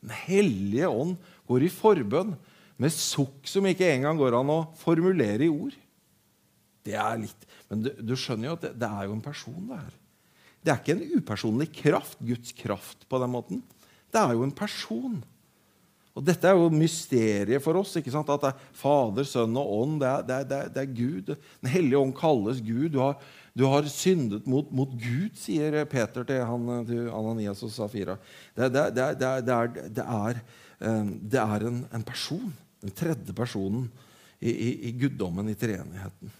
[0.04, 1.16] Den hellige ånd
[1.48, 2.34] går i forbønn
[2.80, 5.76] med sukk som ikke engang går an å formulere i ord.
[6.84, 9.60] Det er litt, Men du, du skjønner jo at det, det, er jo en person,
[9.70, 9.94] det her.
[10.64, 13.62] Det er ikke en upersonlig kraft, Guds kraft, på den måten.
[14.12, 15.16] Det er jo en person.
[16.14, 17.96] Og Dette er jo mysteriet for oss.
[17.98, 18.28] ikke sant?
[18.30, 19.96] At det er Fader, Sønn og Ånd.
[20.02, 21.32] Det er, det er, det er Gud.
[21.34, 22.92] Den hellige ånd kalles Gud.
[22.94, 23.18] Du har,
[23.54, 28.16] du har syndet mot, mot, Gud, sier Peter til, han, til Ananias og Safira.
[28.56, 29.10] Det, det, det,
[29.46, 30.40] det er,
[30.82, 32.50] er, er en, en, person,
[32.82, 33.86] den tredje personen
[34.40, 36.32] i, i, i guddommen, i treenigheten.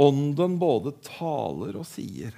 [0.00, 2.32] Ånden både taler og sier.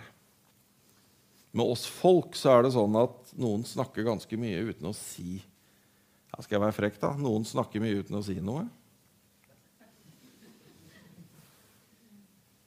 [1.56, 5.38] Med oss folk så er det sånn at noen snakker ganske mye uten å si
[5.38, 7.14] ja, Skal jeg være frekk, da?
[7.16, 8.66] Noen snakker mye uten å si noe.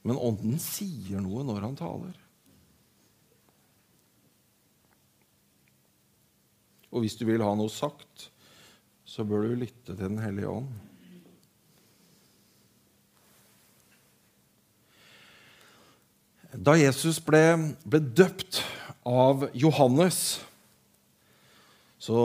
[0.07, 2.17] Men Ånden sier noe når han taler.
[6.89, 8.29] Og hvis du vil ha noe sagt,
[9.05, 10.69] så bør du lytte til Den hellige ånd.
[16.49, 17.43] Da Jesus ble,
[17.85, 18.63] ble døpt
[19.05, 20.39] av Johannes,
[21.99, 22.17] så,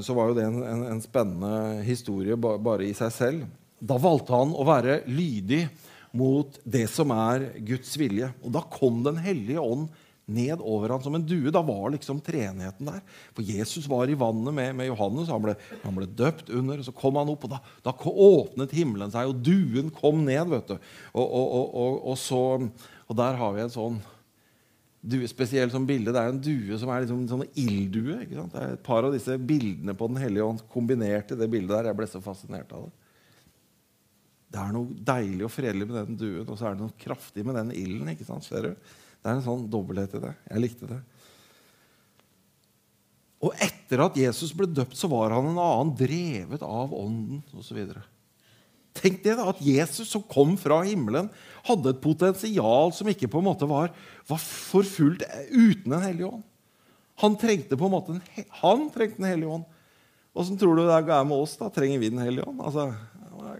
[0.00, 3.44] så, var jo det en, en, en spennende historie bare i seg selv.
[3.78, 5.66] Da valgte han å være lydig
[6.16, 8.30] mot det som er Guds vilje.
[8.42, 9.88] Og da kom Den hellige ånd
[10.28, 11.52] ned over ham som en due.
[11.54, 13.00] Da var liksom treenigheten der.
[13.36, 15.30] For Jesus var i vannet med, med Johannes.
[15.32, 16.80] Han ble, han ble, døpt under.
[16.80, 20.44] og Så kom han opp, og da, da, åpnet himmelen seg, og duen kom ned.
[20.52, 20.76] vet du.
[21.14, 22.44] Og, og, og, og så,
[23.16, 24.00] der har vi en sånn
[25.00, 26.12] due, spesielt som bilde.
[26.12, 28.20] Det er en due som er liksom en sånn ilddue.
[28.28, 31.76] Det er et par av disse bildene på Den hellige ånd kombinert i det bildet
[31.76, 31.92] der.
[31.92, 33.07] Jeg ble så fascinert av det.
[34.48, 37.44] Det er noe deilig og fredelig med den duen, og så er det noe kraftig
[37.44, 38.08] med den ilden.
[38.14, 38.46] ikke sant?
[38.46, 38.92] Ser du?
[39.18, 40.34] Det er en sånn dobbelthet i det.
[40.48, 41.00] Jeg likte det.
[43.44, 47.78] Og etter at Jesus ble døpt, så var han en annen, drevet av Ånden osv.
[48.98, 51.28] Tenk det da, at Jesus som kom fra himmelen,
[51.68, 53.92] hadde et potensial som ikke på en måte var,
[54.26, 56.46] var forfulgt uten en hellig ånd.
[57.22, 59.68] Han trengte på en måte en, han trengte en hellig ånd.
[60.38, 61.56] Åssen tror du det er med oss?
[61.58, 61.70] da?
[61.74, 62.60] Trenger vi Den hellige ånd?
[62.62, 62.92] Altså,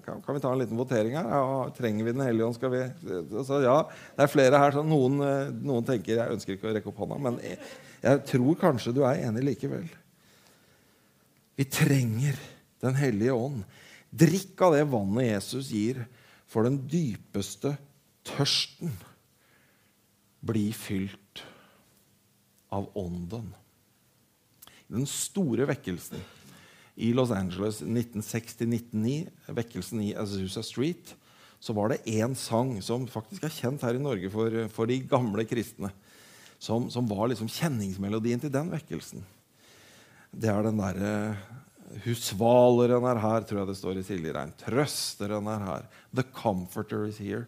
[0.04, 1.28] kan, kan, vi ta en liten votering her?
[1.30, 2.56] Ja, trenger vi Den hellige ånd?
[2.58, 3.76] Skal vi altså, Ja,
[4.16, 4.72] det er flere her.
[4.76, 7.58] som noen, eh, noen, tenker Jeg ønsker ikke å rekke opp hånda, men jeg,
[8.02, 9.88] jeg tror kanskje du er enig likevel.
[11.58, 12.38] Vi trenger
[12.82, 13.64] Den hellige ånd.
[14.14, 16.04] Drikk av det vannet Jesus gir
[16.48, 17.74] for den dypeste
[18.24, 18.92] tørsten.
[20.40, 21.42] Bli fylt
[22.70, 23.50] av Ånden.
[24.88, 26.22] Den store vekkelsen
[26.98, 31.14] i Los Angeles 1960-1999, vekkelsen i Azusa Street,
[31.62, 34.98] så var det én sang som faktisk er kjent her i Norge for, for de
[35.06, 35.90] gamle kristne.
[36.58, 39.22] Som, som, var liksom kjenningsmelodien til den vekkelsen.
[40.34, 41.12] Det er den derre
[42.04, 44.50] Husvaleren er her, tror jeg det står i Silje Rein.
[44.60, 45.86] Trøsteren er her.
[46.12, 47.46] The comforter is here.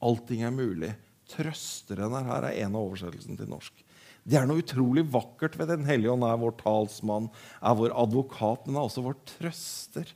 [0.00, 0.94] Allting er mulig
[1.26, 3.82] Trøsteren er her, er en av oversettelsene til norsk.
[4.26, 6.26] Det er noe utrolig vakkert ved Den hellige ånd.
[6.26, 7.28] er vår talsmann,
[7.62, 10.10] er vår advokat, men er også vår trøster.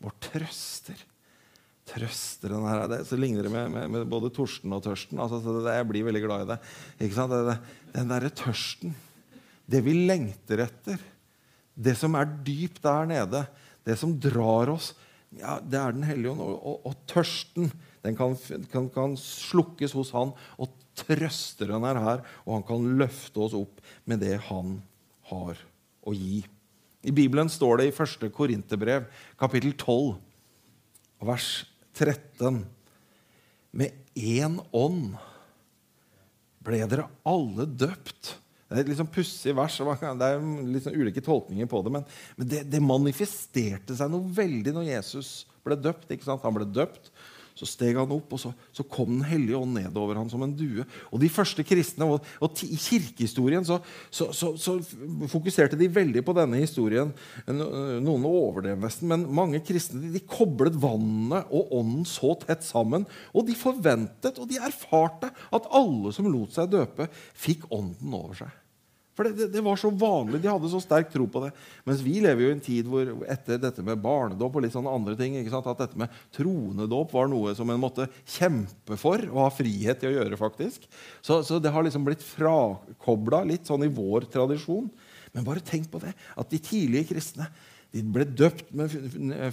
[0.00, 1.02] Vår trøster.
[1.88, 5.20] Trøsteren her, det, Så ligner det med, med, med både Torsten og tørsten.
[5.20, 6.58] Altså, det, jeg blir veldig glad i det.
[7.00, 7.58] det
[7.94, 8.96] den derre tørsten.
[9.68, 11.00] Det vi lengter etter.
[11.74, 13.44] Det som er dypt der nede.
[13.84, 14.94] Det som drar oss.
[15.36, 16.40] Ja, det er Den hellige ånd.
[16.44, 17.72] Og, og, og tørsten
[18.08, 18.36] den kan,
[18.72, 20.32] kan, kan, slukkes hos han.
[20.58, 24.78] Og trøsteren er her, og han kan løfte oss opp med det han
[25.30, 25.60] har
[26.08, 26.42] å gi.
[27.06, 28.26] I Bibelen står det i 1.
[28.34, 29.06] Korinterbrev,
[29.38, 30.16] kapittel 12,
[31.28, 31.48] vers
[31.98, 32.64] 13
[33.78, 35.16] Med én ånd
[36.64, 38.34] ble dere alle døpt.
[38.68, 39.76] Det er et litt sånn pussig vers.
[39.80, 41.92] Det er litt sånn ulike tolkninger på det.
[41.94, 45.30] Men, men det, det, manifesterte seg noe veldig når Jesus
[45.64, 46.12] ble døpt.
[46.28, 47.12] Han ble døpt,
[47.58, 50.54] så steg han opp, og så, så kom Den hellige ånd nedover ham som en
[50.54, 50.84] due.
[51.10, 54.76] Og de første kristne, og, og I kirkehistorien så, så, så,
[55.32, 57.10] fokuserte de veldig på denne historien.
[57.48, 63.08] Noen overdrev nesten, men mange kristne de, de koblet vannet og ånden så tett sammen.
[63.34, 68.44] Og de forventet og de erfarte at alle som lot seg døpe, fikk ånden over
[68.44, 68.54] seg.
[69.18, 70.38] For det, det, var så vanlig.
[70.44, 71.50] De hadde så sterk tro på det.
[71.88, 74.92] Mens vi lever jo i en tid hvor etter dette med barnedåp og litt sånne
[74.94, 79.48] andre ting, at dette med tronedåp var noe som en måtte kjempe for og ha
[79.50, 80.38] frihet til å gjøre.
[80.38, 80.86] faktisk.
[81.18, 84.86] Så, så det har liksom blitt frakobla litt sånn i vår tradisjon.
[85.34, 87.50] Men bare tenk på det, at de tidlige kristne
[87.90, 88.94] de ble døpt med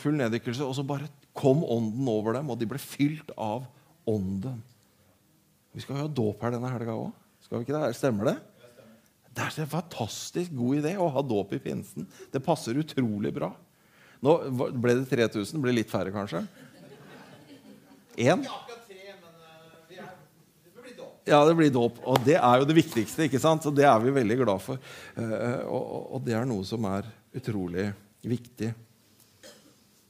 [0.03, 3.65] full neddykkelse, og så bare kom ånden over dem, og de ble fylt av
[4.05, 4.61] ånden.
[5.73, 7.13] Vi skal jo ha dåp her denne helga òg.
[7.95, 8.35] Stemmer det?
[9.35, 12.05] Det er en fantastisk god idé å ha dåp i pinsen.
[12.31, 13.49] Det passer utrolig bra.
[14.23, 14.35] Nå
[14.71, 15.59] ble det 3000.
[15.63, 16.45] Ble litt færre, kanskje?
[18.15, 18.45] Én?
[21.25, 21.99] Ja, det blir dåp.
[22.05, 23.25] Og det er jo det viktigste.
[23.25, 23.65] ikke sant?
[23.67, 24.79] Og det er vi veldig glad for.
[25.17, 27.89] Eh, og det er noe som er utrolig
[28.23, 28.71] viktig.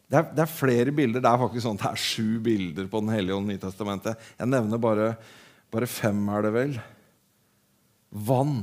[0.06, 1.24] Det er, det er flere bilder.
[1.24, 4.28] Det er faktisk sånn, det er sju bilder på Den hellige ånd i Nytestamentet.
[4.38, 5.14] Jeg nevner bare,
[5.74, 6.76] bare fem, er det vel.
[8.28, 8.60] Vann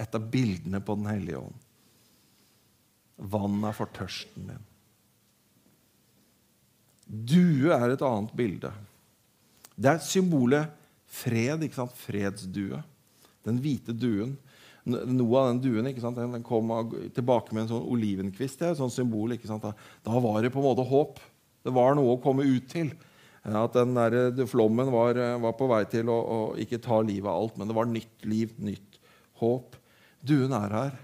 [0.00, 1.58] et av bildene på Den hellige ånd.
[3.32, 4.68] Vann er for tørsten din.
[7.06, 8.70] Due er et annet bilde.
[9.76, 10.72] Det er symbolet
[11.12, 11.62] fred.
[11.62, 11.94] ikke sant?
[11.98, 12.80] Fredsdue.
[13.46, 14.36] Den hvite duen.
[14.84, 16.18] Noe av den duen ikke sant?
[16.18, 16.72] Den kom
[17.14, 18.58] tilbake med en sånn olivenkvist.
[18.58, 19.36] Det er et sånt symbol.
[19.36, 19.66] ikke sant?
[20.02, 21.20] Da var det på en måte håp.
[21.62, 22.90] Det var noe å komme ut til.
[23.42, 27.40] At den der flommen var, var på vei til å, å, ikke ta livet av
[27.40, 29.00] alt, men det var nytt liv, nytt
[29.42, 29.74] håp.
[30.22, 30.98] Duen er her.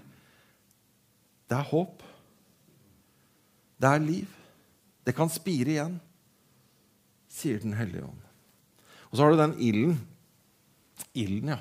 [1.49, 2.03] Det er håp.
[3.79, 4.37] Det er liv.
[5.07, 5.97] Det kan spire igjen,
[7.31, 8.23] sier Den hellige ånd.
[9.09, 9.99] Og så har du den ilden.
[11.17, 11.59] Ilden, ja.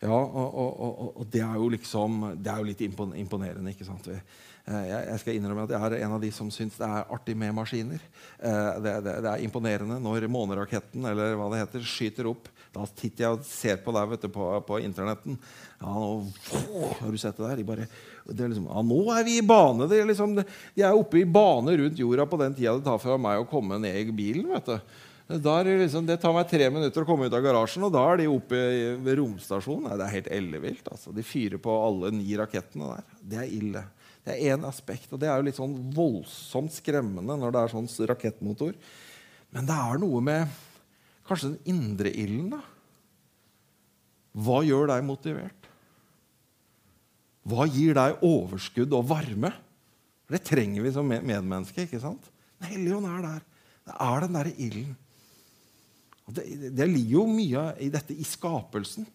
[0.00, 3.74] ja og, og, og, og, det er jo liksom Det er jo litt imponerende.
[3.74, 4.08] ikke sant?
[4.08, 7.36] Eh, jeg skal innrømme at jeg er en av de som syns det er artig
[7.38, 8.00] med maskiner.
[8.38, 12.48] Eh, det, det, det er imponerende når måneraketten eller hva det heter, skyter opp.
[12.76, 15.38] Da sitter jeg og ser på vet du, på, på internetten.
[15.80, 17.56] Ja, nå, har du sett det der?
[17.60, 17.88] De bare,
[18.28, 19.88] det liksom, ja, nå er vi i bane.
[20.10, 23.40] Liksom, de er oppe i bane rundt jorda på den tida det tar for meg
[23.40, 24.50] å komme ned i bilen.
[24.52, 25.02] vet du.
[25.26, 25.40] Det,
[25.80, 28.28] liksom, det tar meg tre minutter å komme ut av garasjen, og da er de
[28.30, 28.60] oppe
[29.02, 29.88] ved romstasjonen.
[29.88, 30.92] Nei, det er helt ellevilt.
[30.92, 31.14] Altså.
[31.16, 33.08] De fyrer på alle ni rakettene der.
[33.32, 33.82] Det er ille.
[34.26, 37.74] Det er én aspekt, og det er jo litt sånn voldsomt skremmende når det er
[37.74, 38.78] sånn rakettmotor.
[39.54, 40.56] Men det er noe med
[41.28, 42.50] kanskje den indre ilden.
[42.56, 42.62] da.
[44.36, 45.70] Hva gjør deg motivert?
[47.46, 49.52] Hva gir deg overskudd og varme?
[50.26, 51.86] Det trenger vi som medmenneske.
[51.86, 52.30] ikke sant?
[52.58, 53.44] Den hellige ånd er der.
[53.86, 54.96] Det er den derre ilden.
[56.26, 59.06] Det, det, ligger jo mye i dette i skapelsen.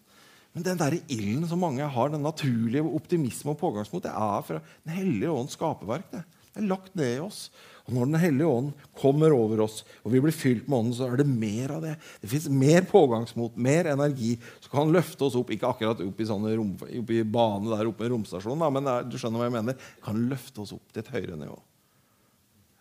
[0.56, 4.62] Men den der ilden som mange har, den naturlige optimisme og pågangsmot, det er fra
[4.86, 6.08] Den hellige ånds skaperverk.
[6.12, 6.24] Det.
[6.54, 7.50] det er lagt ned i oss.
[7.88, 11.08] Og når Den hellige ånd kommer over oss, og vi blir fylt med ånden, så
[11.10, 11.96] er det mer av det.
[12.22, 15.52] Det fins mer pågangsmot, mer energi, som kan løfte oss opp.
[15.54, 19.17] Ikke akkurat opp i, rom, opp i bane der oppe i romstasjonen, men der, du
[19.17, 19.89] skjønner hva jeg mener.
[20.06, 21.58] Kan løfte oss opp til et høyere nivå.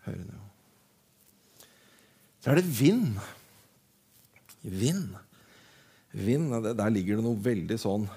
[0.06, 0.46] Høyere nivå.
[2.40, 3.18] Så er det vind.
[4.62, 5.16] Vind.
[6.10, 8.08] Vind, Der ligger det noe veldig sånn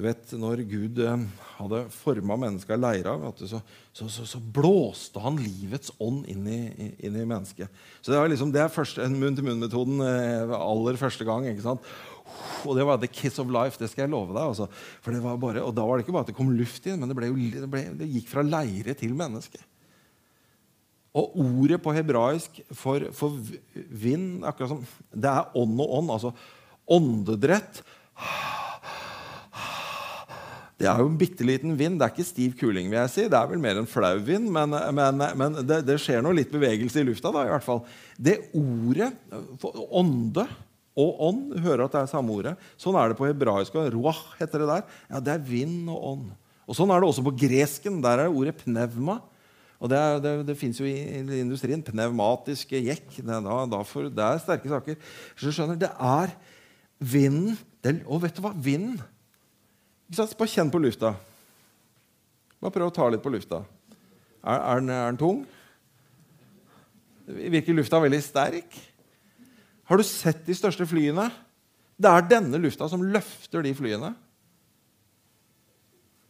[0.00, 1.24] du vet, når Gud eh,
[1.58, 3.58] hadde forma mennesket i leira, så,
[3.92, 6.60] så, så, så, blåste han livets ånd inn i,
[7.04, 7.68] inn i mennesket.
[8.00, 11.50] Så Det, var liksom, det er munn-til-munn-metoden eh, aller første gang.
[11.50, 11.90] ikke sant?
[12.64, 13.76] Og det var the kiss of life.
[13.76, 14.40] Det skal jeg love deg.
[14.40, 14.70] Altså.
[15.04, 17.02] For det var bare, og Da var det ikke bare at det kom luft inn,
[17.02, 19.60] men det, ble det, ble, det gikk fra leire til menneske.
[21.20, 23.36] Og ordet på hebraisk for, for
[23.74, 26.16] vind akkurat som, Det er ånd og ånd.
[26.16, 26.32] altså
[26.90, 27.84] Åndedrett
[30.80, 31.98] det er jo en bitte liten vind.
[32.00, 32.88] Det er ikke stiv kuling.
[32.88, 33.24] vil jeg si.
[33.28, 36.52] Det er vel mer en flau vind, men, men, men det, det, skjer noe litt
[36.52, 37.32] bevegelse i lufta.
[37.34, 37.82] da, i hvert fall.
[38.16, 39.10] Det ordet,
[39.60, 40.46] ånde
[41.00, 42.54] og ånd, hører at det er samme ordet.
[42.80, 43.76] Sånn er det på hebraisk.
[43.92, 44.96] Ruach heter det der.
[45.12, 46.32] Ja, Det er vind og ånd.
[46.64, 48.00] Og Sånn er det også på gresken.
[48.00, 49.20] Der er det ordet pneuma.
[49.80, 50.96] Og Det, er, det, det fins jo i
[51.42, 51.84] industrien.
[51.84, 53.20] Pneumatiske jekk.
[53.20, 55.00] Det, da, da for, det er sterke saker.
[55.36, 56.36] Så du skjønner, Det er
[57.04, 57.58] vinden.
[58.08, 58.56] Og vet du hva?
[58.56, 59.00] Vinden
[60.16, 61.14] bare kjenn på lufta.
[62.60, 63.62] Bare prøv å ta litt på lufta.
[64.40, 65.44] Er, er, den, er den tung?
[67.30, 68.74] Virker lufta veldig sterk?
[69.90, 71.28] Har du sett de største flyene?
[72.00, 74.12] Det er denne lufta som løfter de flyene.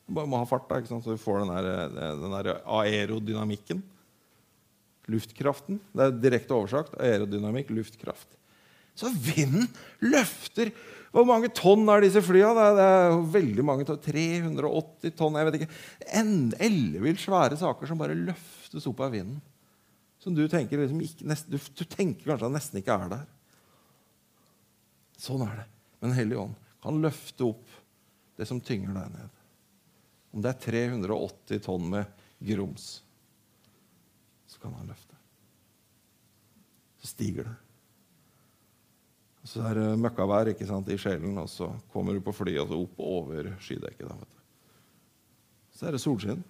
[0.08, 3.82] Du bare må ha fart, da, så du får den der, den der aerodynamikken.
[5.10, 5.78] Luftkraften.
[5.94, 6.96] Det er direkte oversagt.
[6.98, 8.28] Aerodynamikk, luftkraft.
[8.98, 9.68] Så vinden
[10.02, 10.72] løfter
[11.10, 12.52] hvor mange tonn er disse flya?
[12.54, 13.98] Det er, veldig mange tonn.
[14.04, 15.38] 380 tonn.
[15.40, 15.78] jeg vet ikke.
[16.20, 19.40] En ellevilt svære saker som bare løftes opp av vinden.
[20.22, 23.26] Som du tenker, liksom ikke, du, du, tenker kanskje at nesten ikke er der.
[25.20, 25.68] Sånn er det.
[26.04, 27.78] Men Hellig Ånd kan løfte opp
[28.38, 29.40] det som tynger deg ned.
[30.30, 33.00] Om det er 380 tonn med grums,
[34.46, 35.18] så kan han løfte.
[37.02, 37.56] Så stiger det.
[39.50, 42.84] Så er det møkkavær ikke sant, i sjelen, og så kommer du på flyet og
[42.84, 44.06] opp over skydekket.
[44.06, 44.28] Da.
[45.74, 46.44] Så er det solskinn.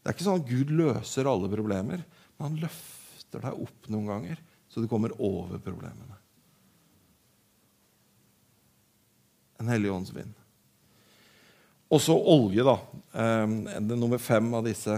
[0.00, 2.00] Det er ikke sånn at Gud løser alle problemer,
[2.38, 4.40] men han løfter deg opp noen ganger,
[4.72, 6.16] så du kommer over problemene.
[9.60, 10.32] En hellig ånds vind.
[11.92, 12.78] Også olje, da.
[13.12, 14.96] Um, det er nummer fem av disse.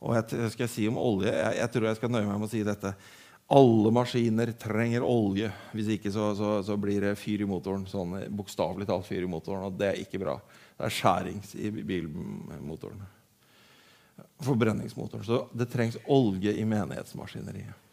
[0.00, 2.50] Og jeg, skal si om olje, jeg, jeg tror jeg skal nøye meg med å
[2.50, 2.92] si dette.
[3.46, 5.52] Alle maskiner trenger olje.
[5.70, 7.84] Hvis ikke så, så, så blir det fyr i motoren.
[7.86, 9.68] Sånn Bokstavelig talt fyr i motoren.
[9.68, 10.34] Og det er ikke bra.
[10.74, 13.04] Det er skjærings i bilmotoren.
[14.42, 15.24] Forbrenningsmotoren.
[15.28, 17.84] Så det trengs olje i menighetsmaskineriet.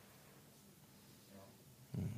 [1.93, 2.11] Mm.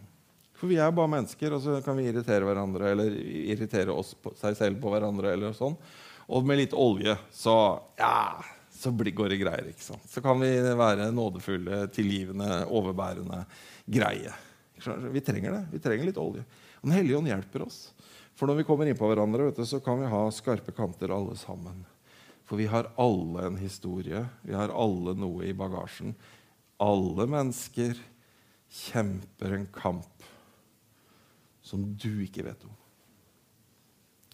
[0.56, 4.32] For vi er bare mennesker, og så kan vi irritere hverandre eller irritere oss på,
[4.40, 5.36] seg selv på hverandre.
[5.36, 5.76] eller sånn.
[6.32, 7.58] Og med litt olje så
[8.00, 8.40] ja,
[8.86, 9.72] så går det greier.
[9.72, 10.06] ikke sant?
[10.10, 13.42] Så kan vi være nådefulle, tilgivende, overbærende,
[13.86, 14.34] greie.
[15.12, 15.64] Vi trenger det.
[15.74, 16.46] Vi trenger litt olje.
[16.82, 17.80] Og Den hellige ånd hjelper oss.
[18.36, 21.86] For når vi kommer innpå hverandre, du, så kan vi ha skarpe kanter alle sammen.
[22.46, 24.22] For vi har alle en historie.
[24.46, 26.14] Vi har alle noe i bagasjen.
[26.84, 27.96] Alle mennesker
[28.76, 30.28] kjemper en kamp
[31.66, 32.76] som du ikke vet om.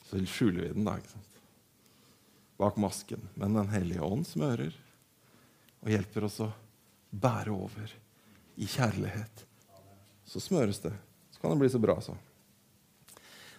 [0.10, 0.98] Så skjuler vi den, da.
[1.00, 1.31] ikke sant?
[2.62, 3.24] Bak masken.
[3.36, 4.74] Men Den hellige ånd smører
[5.82, 6.52] og hjelper oss å
[7.12, 7.94] bære over
[8.62, 9.46] i kjærlighet.
[10.28, 10.94] Så smøres det.
[11.34, 12.16] Så kan det bli så bra, så.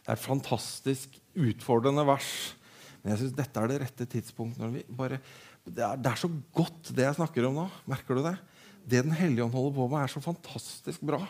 [0.02, 2.30] Det er et fantastisk utfordrende vers.
[3.02, 4.86] Men jeg syns dette er det rette tidspunktet.
[4.94, 5.18] Bare,
[5.66, 7.68] det, er, det, er, så godt, det jeg snakker om nå.
[7.90, 8.36] Merker du det?
[8.82, 11.20] Det Den hellige ånd holder på med, er så fantastisk bra.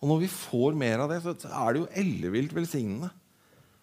[0.00, 3.12] Og når vi får mer av det, så er det jo ellevilt velsignende.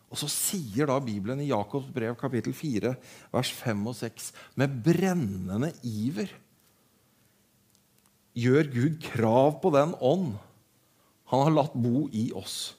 [0.10, 2.96] Og så sier da Bibelen i Jakobs brev kapittel 4,
[3.34, 6.32] vers 5 og 6 med brennende iver
[8.40, 10.38] gjør Gud krav på den ånd
[11.30, 12.74] han har latt bo i oss.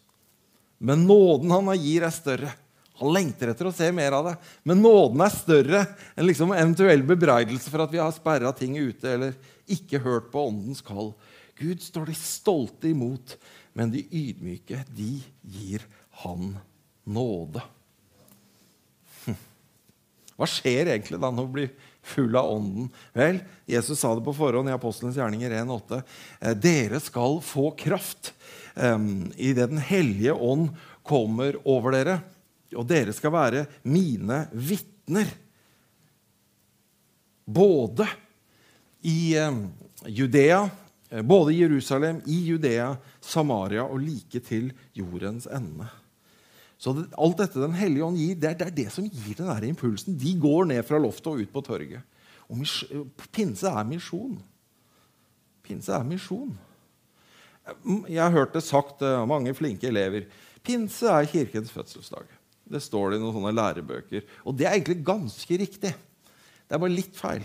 [0.82, 2.50] Men nåden han gir, er større.
[2.98, 4.32] Han lengter etter å se mer av det.
[4.66, 5.82] Men nåden er større
[6.16, 9.36] enn liksom eventuell bebreidelse for at vi har sperra ting ute eller
[9.70, 11.12] ikke hørt på åndens kall.
[11.60, 13.36] Gud står de stolte imot,
[13.78, 15.86] men de ydmyke, de gir
[16.24, 16.69] han nåde.
[19.24, 19.38] Hm.
[20.38, 21.70] Hva skjer egentlig da når du blir
[22.12, 22.88] full av Ånden?
[23.16, 26.00] Vel, Jesus sa det på forhånd i Apostelens gjerninger 1,8.
[26.40, 28.32] Eh, dere skal få kraft
[28.74, 30.70] um, idet Den hellige ånd
[31.06, 32.20] kommer over dere.
[32.76, 35.30] Og dere skal være mine vitner.
[37.50, 38.06] Både
[39.02, 39.64] i um,
[40.06, 40.68] Judea,
[41.10, 45.88] eh, både i Jerusalem, i Judea, Samaria og like til jordens ende.
[46.81, 49.51] Så alt dette Den hellige ånd gir, det er, det er, det som gir den
[49.51, 50.16] der impulsen.
[50.16, 52.01] De går ned fra loftet og ut på torget.
[52.51, 52.64] Og
[53.31, 54.39] Pinse er misjon.
[55.66, 56.55] Pinse er misjon.
[58.09, 60.24] Jeg har hørt det sagt av mange flinke elever.
[60.64, 62.33] Pinse er kirkens fødselsdag.
[62.70, 64.24] Det står det i noen sånne lærebøker.
[64.49, 65.93] Og det er egentlig ganske riktig.
[65.93, 67.45] Det er bare litt feil.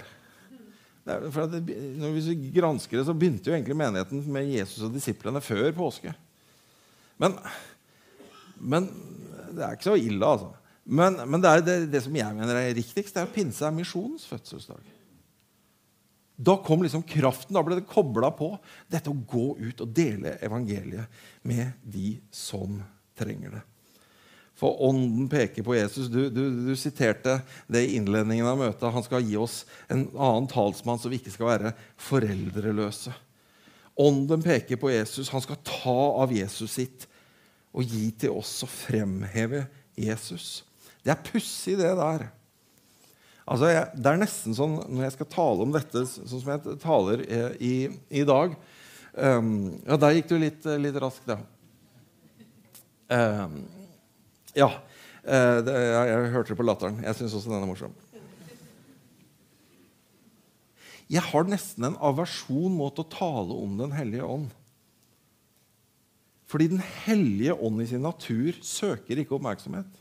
[1.06, 1.62] Er, det,
[2.00, 6.16] når vi gransker det, så begynte jo egentlig menigheten med Jesus og disiplene før påske.
[7.22, 7.36] Men,
[8.60, 8.90] men
[9.56, 10.52] det er ikke så ille, altså.
[10.86, 13.74] Men, men det, det, det, som jeg mener er riktigst, det er å pinse er
[13.74, 14.92] misjonens fødselsdag.
[16.36, 17.56] Da kom liksom kraften.
[17.56, 18.52] Da ble det kobla på
[18.92, 22.82] dette å gå ut og dele evangeliet med de som
[23.18, 23.64] trenger det.
[24.56, 26.08] For ånden peker på Jesus.
[26.12, 28.88] Du, du, du, siterte det i innledningen av møtet.
[28.92, 33.12] Han skal gi oss en annen talsmann, så vi ikke skal være foreldreløse.
[34.00, 35.32] Ånden peker på Jesus.
[35.34, 37.08] Han skal ta av Jesus sitt
[37.76, 39.66] og gi til oss og fremheve
[40.00, 40.64] Jesus.
[41.04, 42.30] Det er pussig, det der.
[43.46, 46.78] Altså, jeg, det er nesten sånn når jeg skal tale om dette sånn som jeg
[46.82, 47.76] taler eh, i,
[48.10, 48.56] i dag
[49.14, 49.52] um,
[49.86, 51.38] Ja, der gikk du litt, litt raskt, ja.
[53.06, 53.60] Um,
[54.58, 54.72] ja.
[55.22, 56.98] Uh, det, jeg, jeg, hørte det på latteren.
[57.06, 57.94] Jeg syns også den er morsom.
[61.06, 64.50] Jeg har nesten en aversjon mot å tale om Den hellige ånd.
[66.56, 69.98] Fordi Den hellige ånd i sin natur søker ikke oppmerksomhet.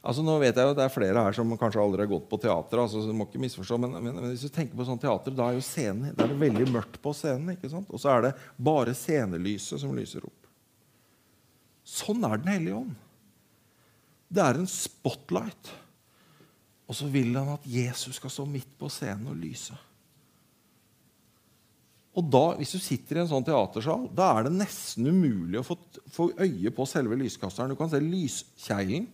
[0.00, 2.30] Altså nå vet jeg jo at Det er flere her som kanskje aldri har gått
[2.30, 2.80] på teater.
[2.80, 5.50] altså du må ikke misforstå, men, men, men, hvis du tenker på sånn teater, da
[5.50, 7.52] er jo scenen, da er det veldig mørkt på scenen.
[7.52, 7.92] ikke sant?
[7.92, 10.48] Og så er det bare scenelyset som lyser opp.
[11.84, 12.94] Sånn er Den hellige ånd.
[14.32, 15.74] Det er en spotlight.
[16.88, 19.76] Og så vil han at Jesus skal stå midt på scenen og lyse.
[22.14, 25.66] Og da, Hvis du sitter i en sånn teatersal, da er det nesten umulig å
[25.66, 25.76] få,
[26.14, 27.72] få øye på selve lyskasteren.
[27.74, 29.08] Du kan se lyskjeglen,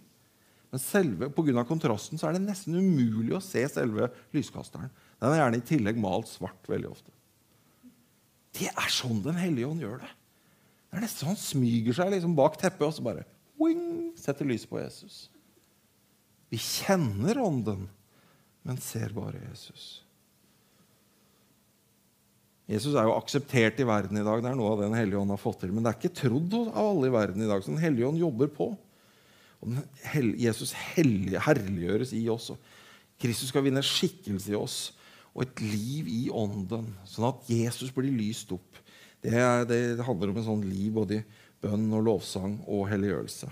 [0.71, 1.65] men selve, pga.
[1.67, 4.93] kontrasten så er det nesten umulig å se selve lyskasteren.
[5.19, 7.11] Den er gjerne i tillegg malt svart veldig ofte.
[8.55, 10.13] Det er sånn Den hellige ånd gjør det.
[10.91, 13.27] Det er nesten så Han smyger seg liksom bak teppet og så bare
[13.61, 15.29] wing, setter lys på Jesus.
[16.51, 17.87] Vi kjenner Ånden,
[18.67, 20.03] men ser bare Jesus.
[22.71, 24.43] Jesus er jo akseptert i verden i dag.
[24.43, 25.73] Det er noe av det Den hellige ånd har fått til.
[25.75, 27.65] Men det er ikke trodd av alle i verden i dag.
[27.65, 28.71] Så Den hellige ånd jobber på.
[29.61, 29.81] Og
[30.39, 32.53] Jesus herliggjøres i oss.
[32.55, 32.59] og
[33.21, 34.79] Kristus skal vinne skikkelse i oss
[35.31, 38.81] og et liv i ånden, sånn at Jesus blir lyst opp.
[39.23, 41.25] Det, er, det handler om en sånn liv både i
[41.63, 43.51] bønn og lovsang og helliggjørelse.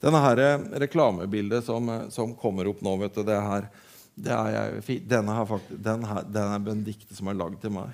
[0.00, 3.68] Denne her eh, reklamebildet som, eh, som, kommer opp nå, vet du, det her,
[4.16, 7.92] det er jeg, denne, her, den, her, den er Benedicte som er lagd til meg.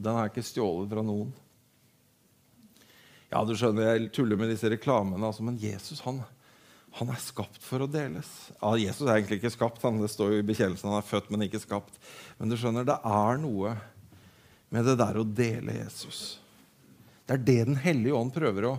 [0.00, 1.30] Den er ikke stjålet fra noen.
[3.30, 6.18] Ja, du skjønner, Jeg tuller med disse reklamene, altså, men Jesus han,
[6.98, 8.28] han, er skapt for å deles.
[8.56, 9.84] Ja, Jesus er egentlig ikke skapt.
[9.86, 12.00] Han, det står jo i bekjennelsen han er født, men ikke skapt.
[12.40, 13.76] Men du skjønner, det er noe
[14.74, 16.40] med det der å dele Jesus.
[17.26, 18.78] Det er det Den hellige ånd prøver å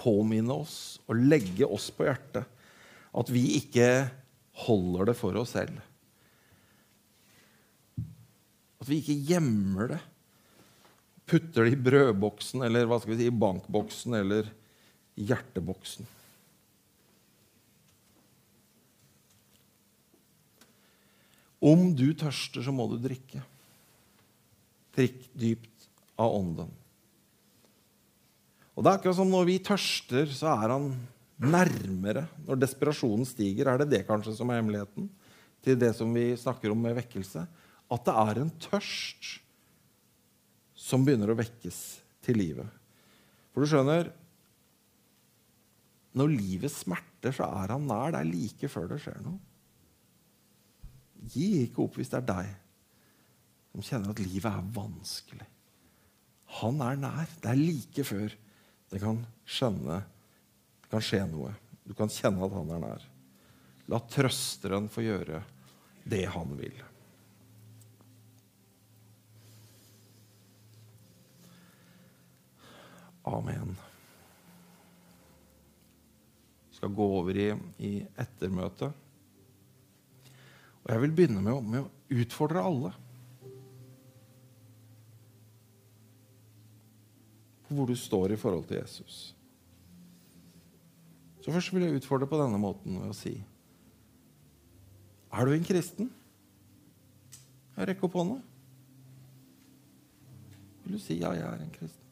[0.00, 2.46] påminne oss og legge oss på hjertet.
[3.10, 4.06] At vi ikke
[4.68, 5.80] holder det for oss selv.
[8.80, 10.00] At vi ikke gjemmer det
[11.30, 14.48] putter det i brødboksen eller hva skal vi si, i bankboksen eller
[15.20, 16.08] hjerteboksen.
[21.60, 23.42] Om du tørster, så må du drikke.
[24.96, 25.88] Drikk dypt
[26.20, 26.70] av ånden.
[28.74, 30.88] Og det er akkurat som Når vi tørster, så er han
[31.40, 32.24] nærmere.
[32.46, 35.10] Når desperasjonen stiger, er det det kanskje som er hemmeligheten
[35.60, 37.44] til det som vi snakker om med vekkelse?
[37.92, 39.36] At det er en tørst
[40.80, 41.80] som begynner å vekkes
[42.24, 42.80] til livet.
[43.52, 44.12] For du skjønner
[46.16, 48.16] Når livet smerter, så er han nær.
[48.18, 49.38] Er like før det skjer noe.
[51.30, 52.48] Gi ikke opp hvis det er deg
[53.70, 55.46] som kjenner at livet er vanskelig.
[56.58, 57.30] Han er nær.
[57.38, 58.34] Det er like før
[58.90, 60.00] det kan skjønne
[60.90, 61.52] det kan skje noe.
[61.86, 63.04] Du kan kjenne at han er nær.
[63.90, 65.44] La trøsteren få gjøre
[66.10, 66.74] det han vil.
[73.30, 73.76] Amen.
[76.68, 78.90] Vi skal gå over i, i ettermøtet.
[80.80, 82.90] Og jeg vil begynne med å, med å utfordre alle.
[87.70, 89.20] Hvor du står i forhold til Jesus.
[91.40, 93.36] Så først vil jeg utfordre på denne måten ved å si
[95.30, 96.10] Er du en kristen?
[97.78, 98.40] Rekk opp hånda.
[100.82, 102.09] Vil du si ja, jeg er en kristen?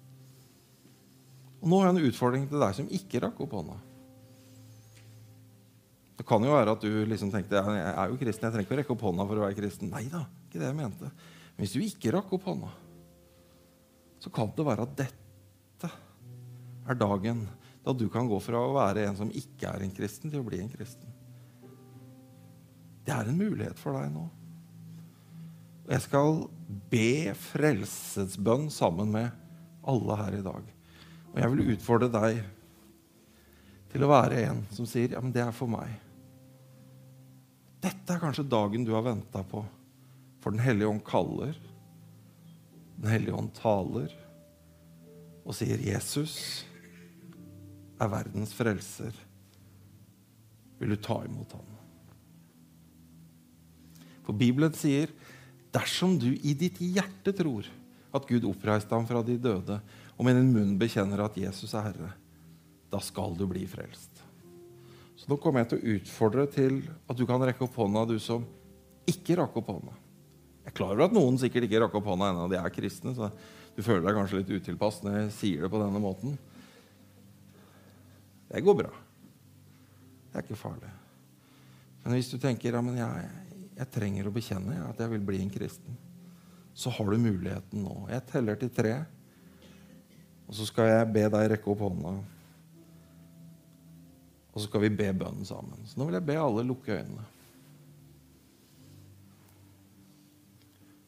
[1.58, 3.78] Og Nå har jeg en utfordring til deg som ikke rakk opp hånda.
[6.18, 8.74] Det kan jo være at du liksom tenkte jeg er jo kristen, jeg trenger ikke
[8.74, 9.90] å rekke opp hånda for å være kristen.
[9.92, 11.10] Nei da, ikke det jeg mente.
[11.54, 12.70] Men hvis du ikke rakk opp hånda,
[14.18, 15.92] så kan det være at dette
[16.88, 17.44] er dagen
[17.84, 20.46] da du kan gå fra å være en som ikke er en kristen, til å
[20.46, 21.14] bli en kristen.
[23.06, 24.26] Det er en mulighet for deg nå.
[25.88, 26.42] Jeg skal
[26.92, 29.30] be frelsesbønn sammen med
[29.88, 30.66] alle her i dag.
[31.38, 32.38] Og jeg vil utfordre deg
[33.92, 35.92] til å være en som sier ja, men det er for meg.
[37.78, 39.60] Dette er kanskje dagen du har venta på.
[40.42, 41.52] For Den hellige ånd kaller.
[42.98, 44.10] Den hellige ånd taler
[45.46, 46.66] og sier, 'Jesus
[48.02, 49.14] er verdens frelser.
[50.82, 51.76] Vil du ta imot ham?'
[54.26, 55.06] For Bibelen sier,
[55.70, 57.70] 'Dersom du i ditt hjerte tror
[58.12, 59.80] at Gud oppreiste ham fra de døde,'
[60.18, 62.12] 'og med din munn bekjenner at Jesus er Herre,
[62.90, 64.24] da skal du bli frelst.'
[65.16, 68.18] Så nå kommer jeg til å utfordre til at du kan rekke opp hånda, du
[68.18, 68.44] som
[69.08, 69.94] ikke rakk opp hånda.
[70.62, 73.14] Jeg er klar over at noen sikkert ikke rakk opp hånda ennå, de er kristne.
[73.14, 73.30] så
[73.78, 76.32] du føler deg kanskje litt utilpass når jeg sier det på denne måten.
[78.48, 78.90] Det går bra.
[80.28, 80.90] Det er ikke farlig.
[82.02, 83.28] Men hvis du tenker ja, men jeg,
[83.78, 85.98] jeg trenger å bekjenne at jeg vil bli en kristen,
[86.78, 87.94] så har du muligheten nå.
[88.10, 88.94] Jeg teller til tre,
[90.48, 92.12] og så skal jeg be deg rekke opp hånda.
[94.48, 95.82] Og så skal vi be bønnen sammen.
[95.86, 97.26] Så nå vil jeg be alle lukke øynene.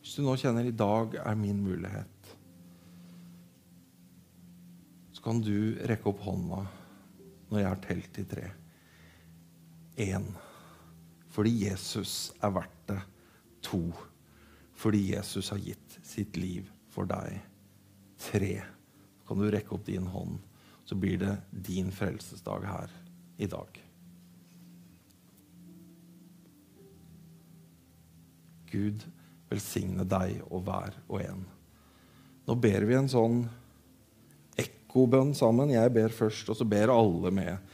[0.00, 2.34] Hvis du nå kjenner i dag er min mulighet,
[5.14, 6.60] så kan du rekke opp hånda
[7.50, 8.44] når jeg har telt til tre.
[10.00, 10.28] Én.
[11.30, 12.98] Fordi Jesus er verdt det.
[13.70, 13.80] To.
[14.80, 17.40] Fordi Jesus har gitt sitt liv for deg.
[18.20, 18.52] Tre.
[19.30, 20.40] Kan du rekke opp din hånd,
[20.82, 22.90] så blir det din frelsesdag her
[23.38, 23.76] i dag.
[28.72, 29.04] Gud
[29.46, 31.46] velsigne deg og hver og en.
[32.50, 33.44] Nå ber vi en sånn
[34.58, 35.70] ekkobønn sammen.
[35.76, 37.72] Jeg ber først, og så ber alle med.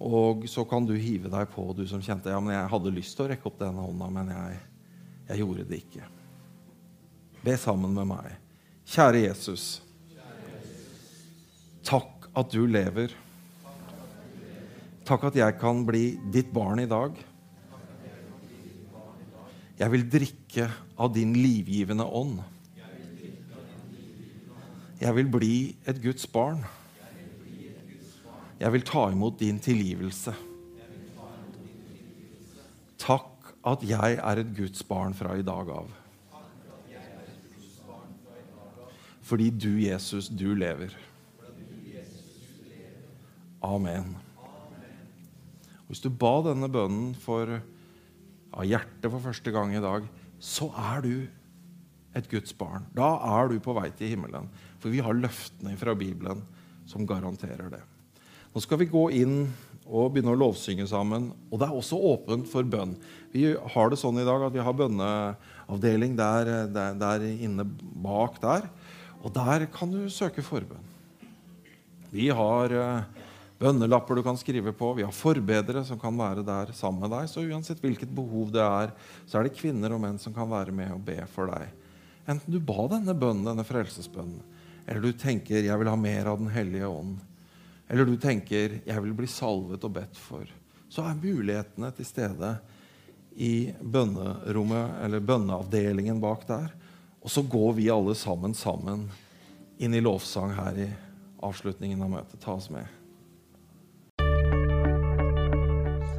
[0.00, 3.20] Og så kan du hive deg på, du som kjente ja, men jeg hadde lyst
[3.20, 4.58] til å rekke opp denne hånda, men jeg,
[5.28, 6.12] jeg gjorde det ikke.
[7.44, 8.38] Be sammen med meg.
[8.88, 9.82] Kjære Jesus.
[11.82, 13.12] Takk at du lever.
[15.06, 17.16] Takk at jeg kan bli ditt barn i dag.
[19.80, 20.68] Jeg vil drikke
[21.00, 22.38] av din livgivende ånd.
[25.02, 25.54] Jeg vil bli
[25.90, 26.62] et Guds barn.
[28.62, 30.36] Jeg vil ta imot din tilgivelse.
[33.02, 35.90] Takk at jeg er et Guds barn fra i dag av.
[39.26, 40.94] Fordi du, Jesus, du lever.
[43.62, 44.16] Amen.
[45.86, 47.60] Hvis du ba denne bønnen for
[48.52, 50.06] av hjertet for første gang i dag,
[50.42, 51.14] så er du
[52.18, 52.88] et Guds barn.
[52.96, 54.50] Da er du på vei til himmelen.
[54.82, 56.42] For vi har løftene fra Bibelen
[56.90, 57.82] som garanterer det.
[58.52, 59.46] Nå skal vi gå inn
[59.86, 61.30] og begynne å lovsynge sammen.
[61.48, 62.96] Og det er også åpent for bønn.
[63.32, 67.66] Vi har det sånn i dag at vi har bønneavdeling der, der, der inne
[68.04, 68.68] bak der.
[69.22, 70.90] Og der kan du søke forbønn.
[72.12, 73.21] Vi har uh,
[73.62, 74.92] bønnelapper du kan skrive på.
[74.98, 77.28] Vi har forbedere som kan være der sammen med deg.
[77.30, 78.92] Så uansett hvilket behov det er,
[79.26, 81.70] så er det kvinner og menn som kan være med og be for deg.
[82.26, 84.42] Enten du ba denne bønnen, denne frelsesbønnen,
[84.86, 87.18] eller du tenker 'jeg vil ha mer av Den hellige ånd',
[87.88, 90.50] eller du tenker 'jeg vil bli salvet og bedt for',
[90.88, 92.58] så er mulighetene til stede
[93.36, 96.72] i bønnerommet eller bønneavdelingen bak der.
[97.22, 99.10] Og så går vi alle sammen sammen
[99.78, 100.88] inn i lovsang her i
[101.42, 102.40] avslutningen av møtet.
[102.40, 103.01] Ta oss med.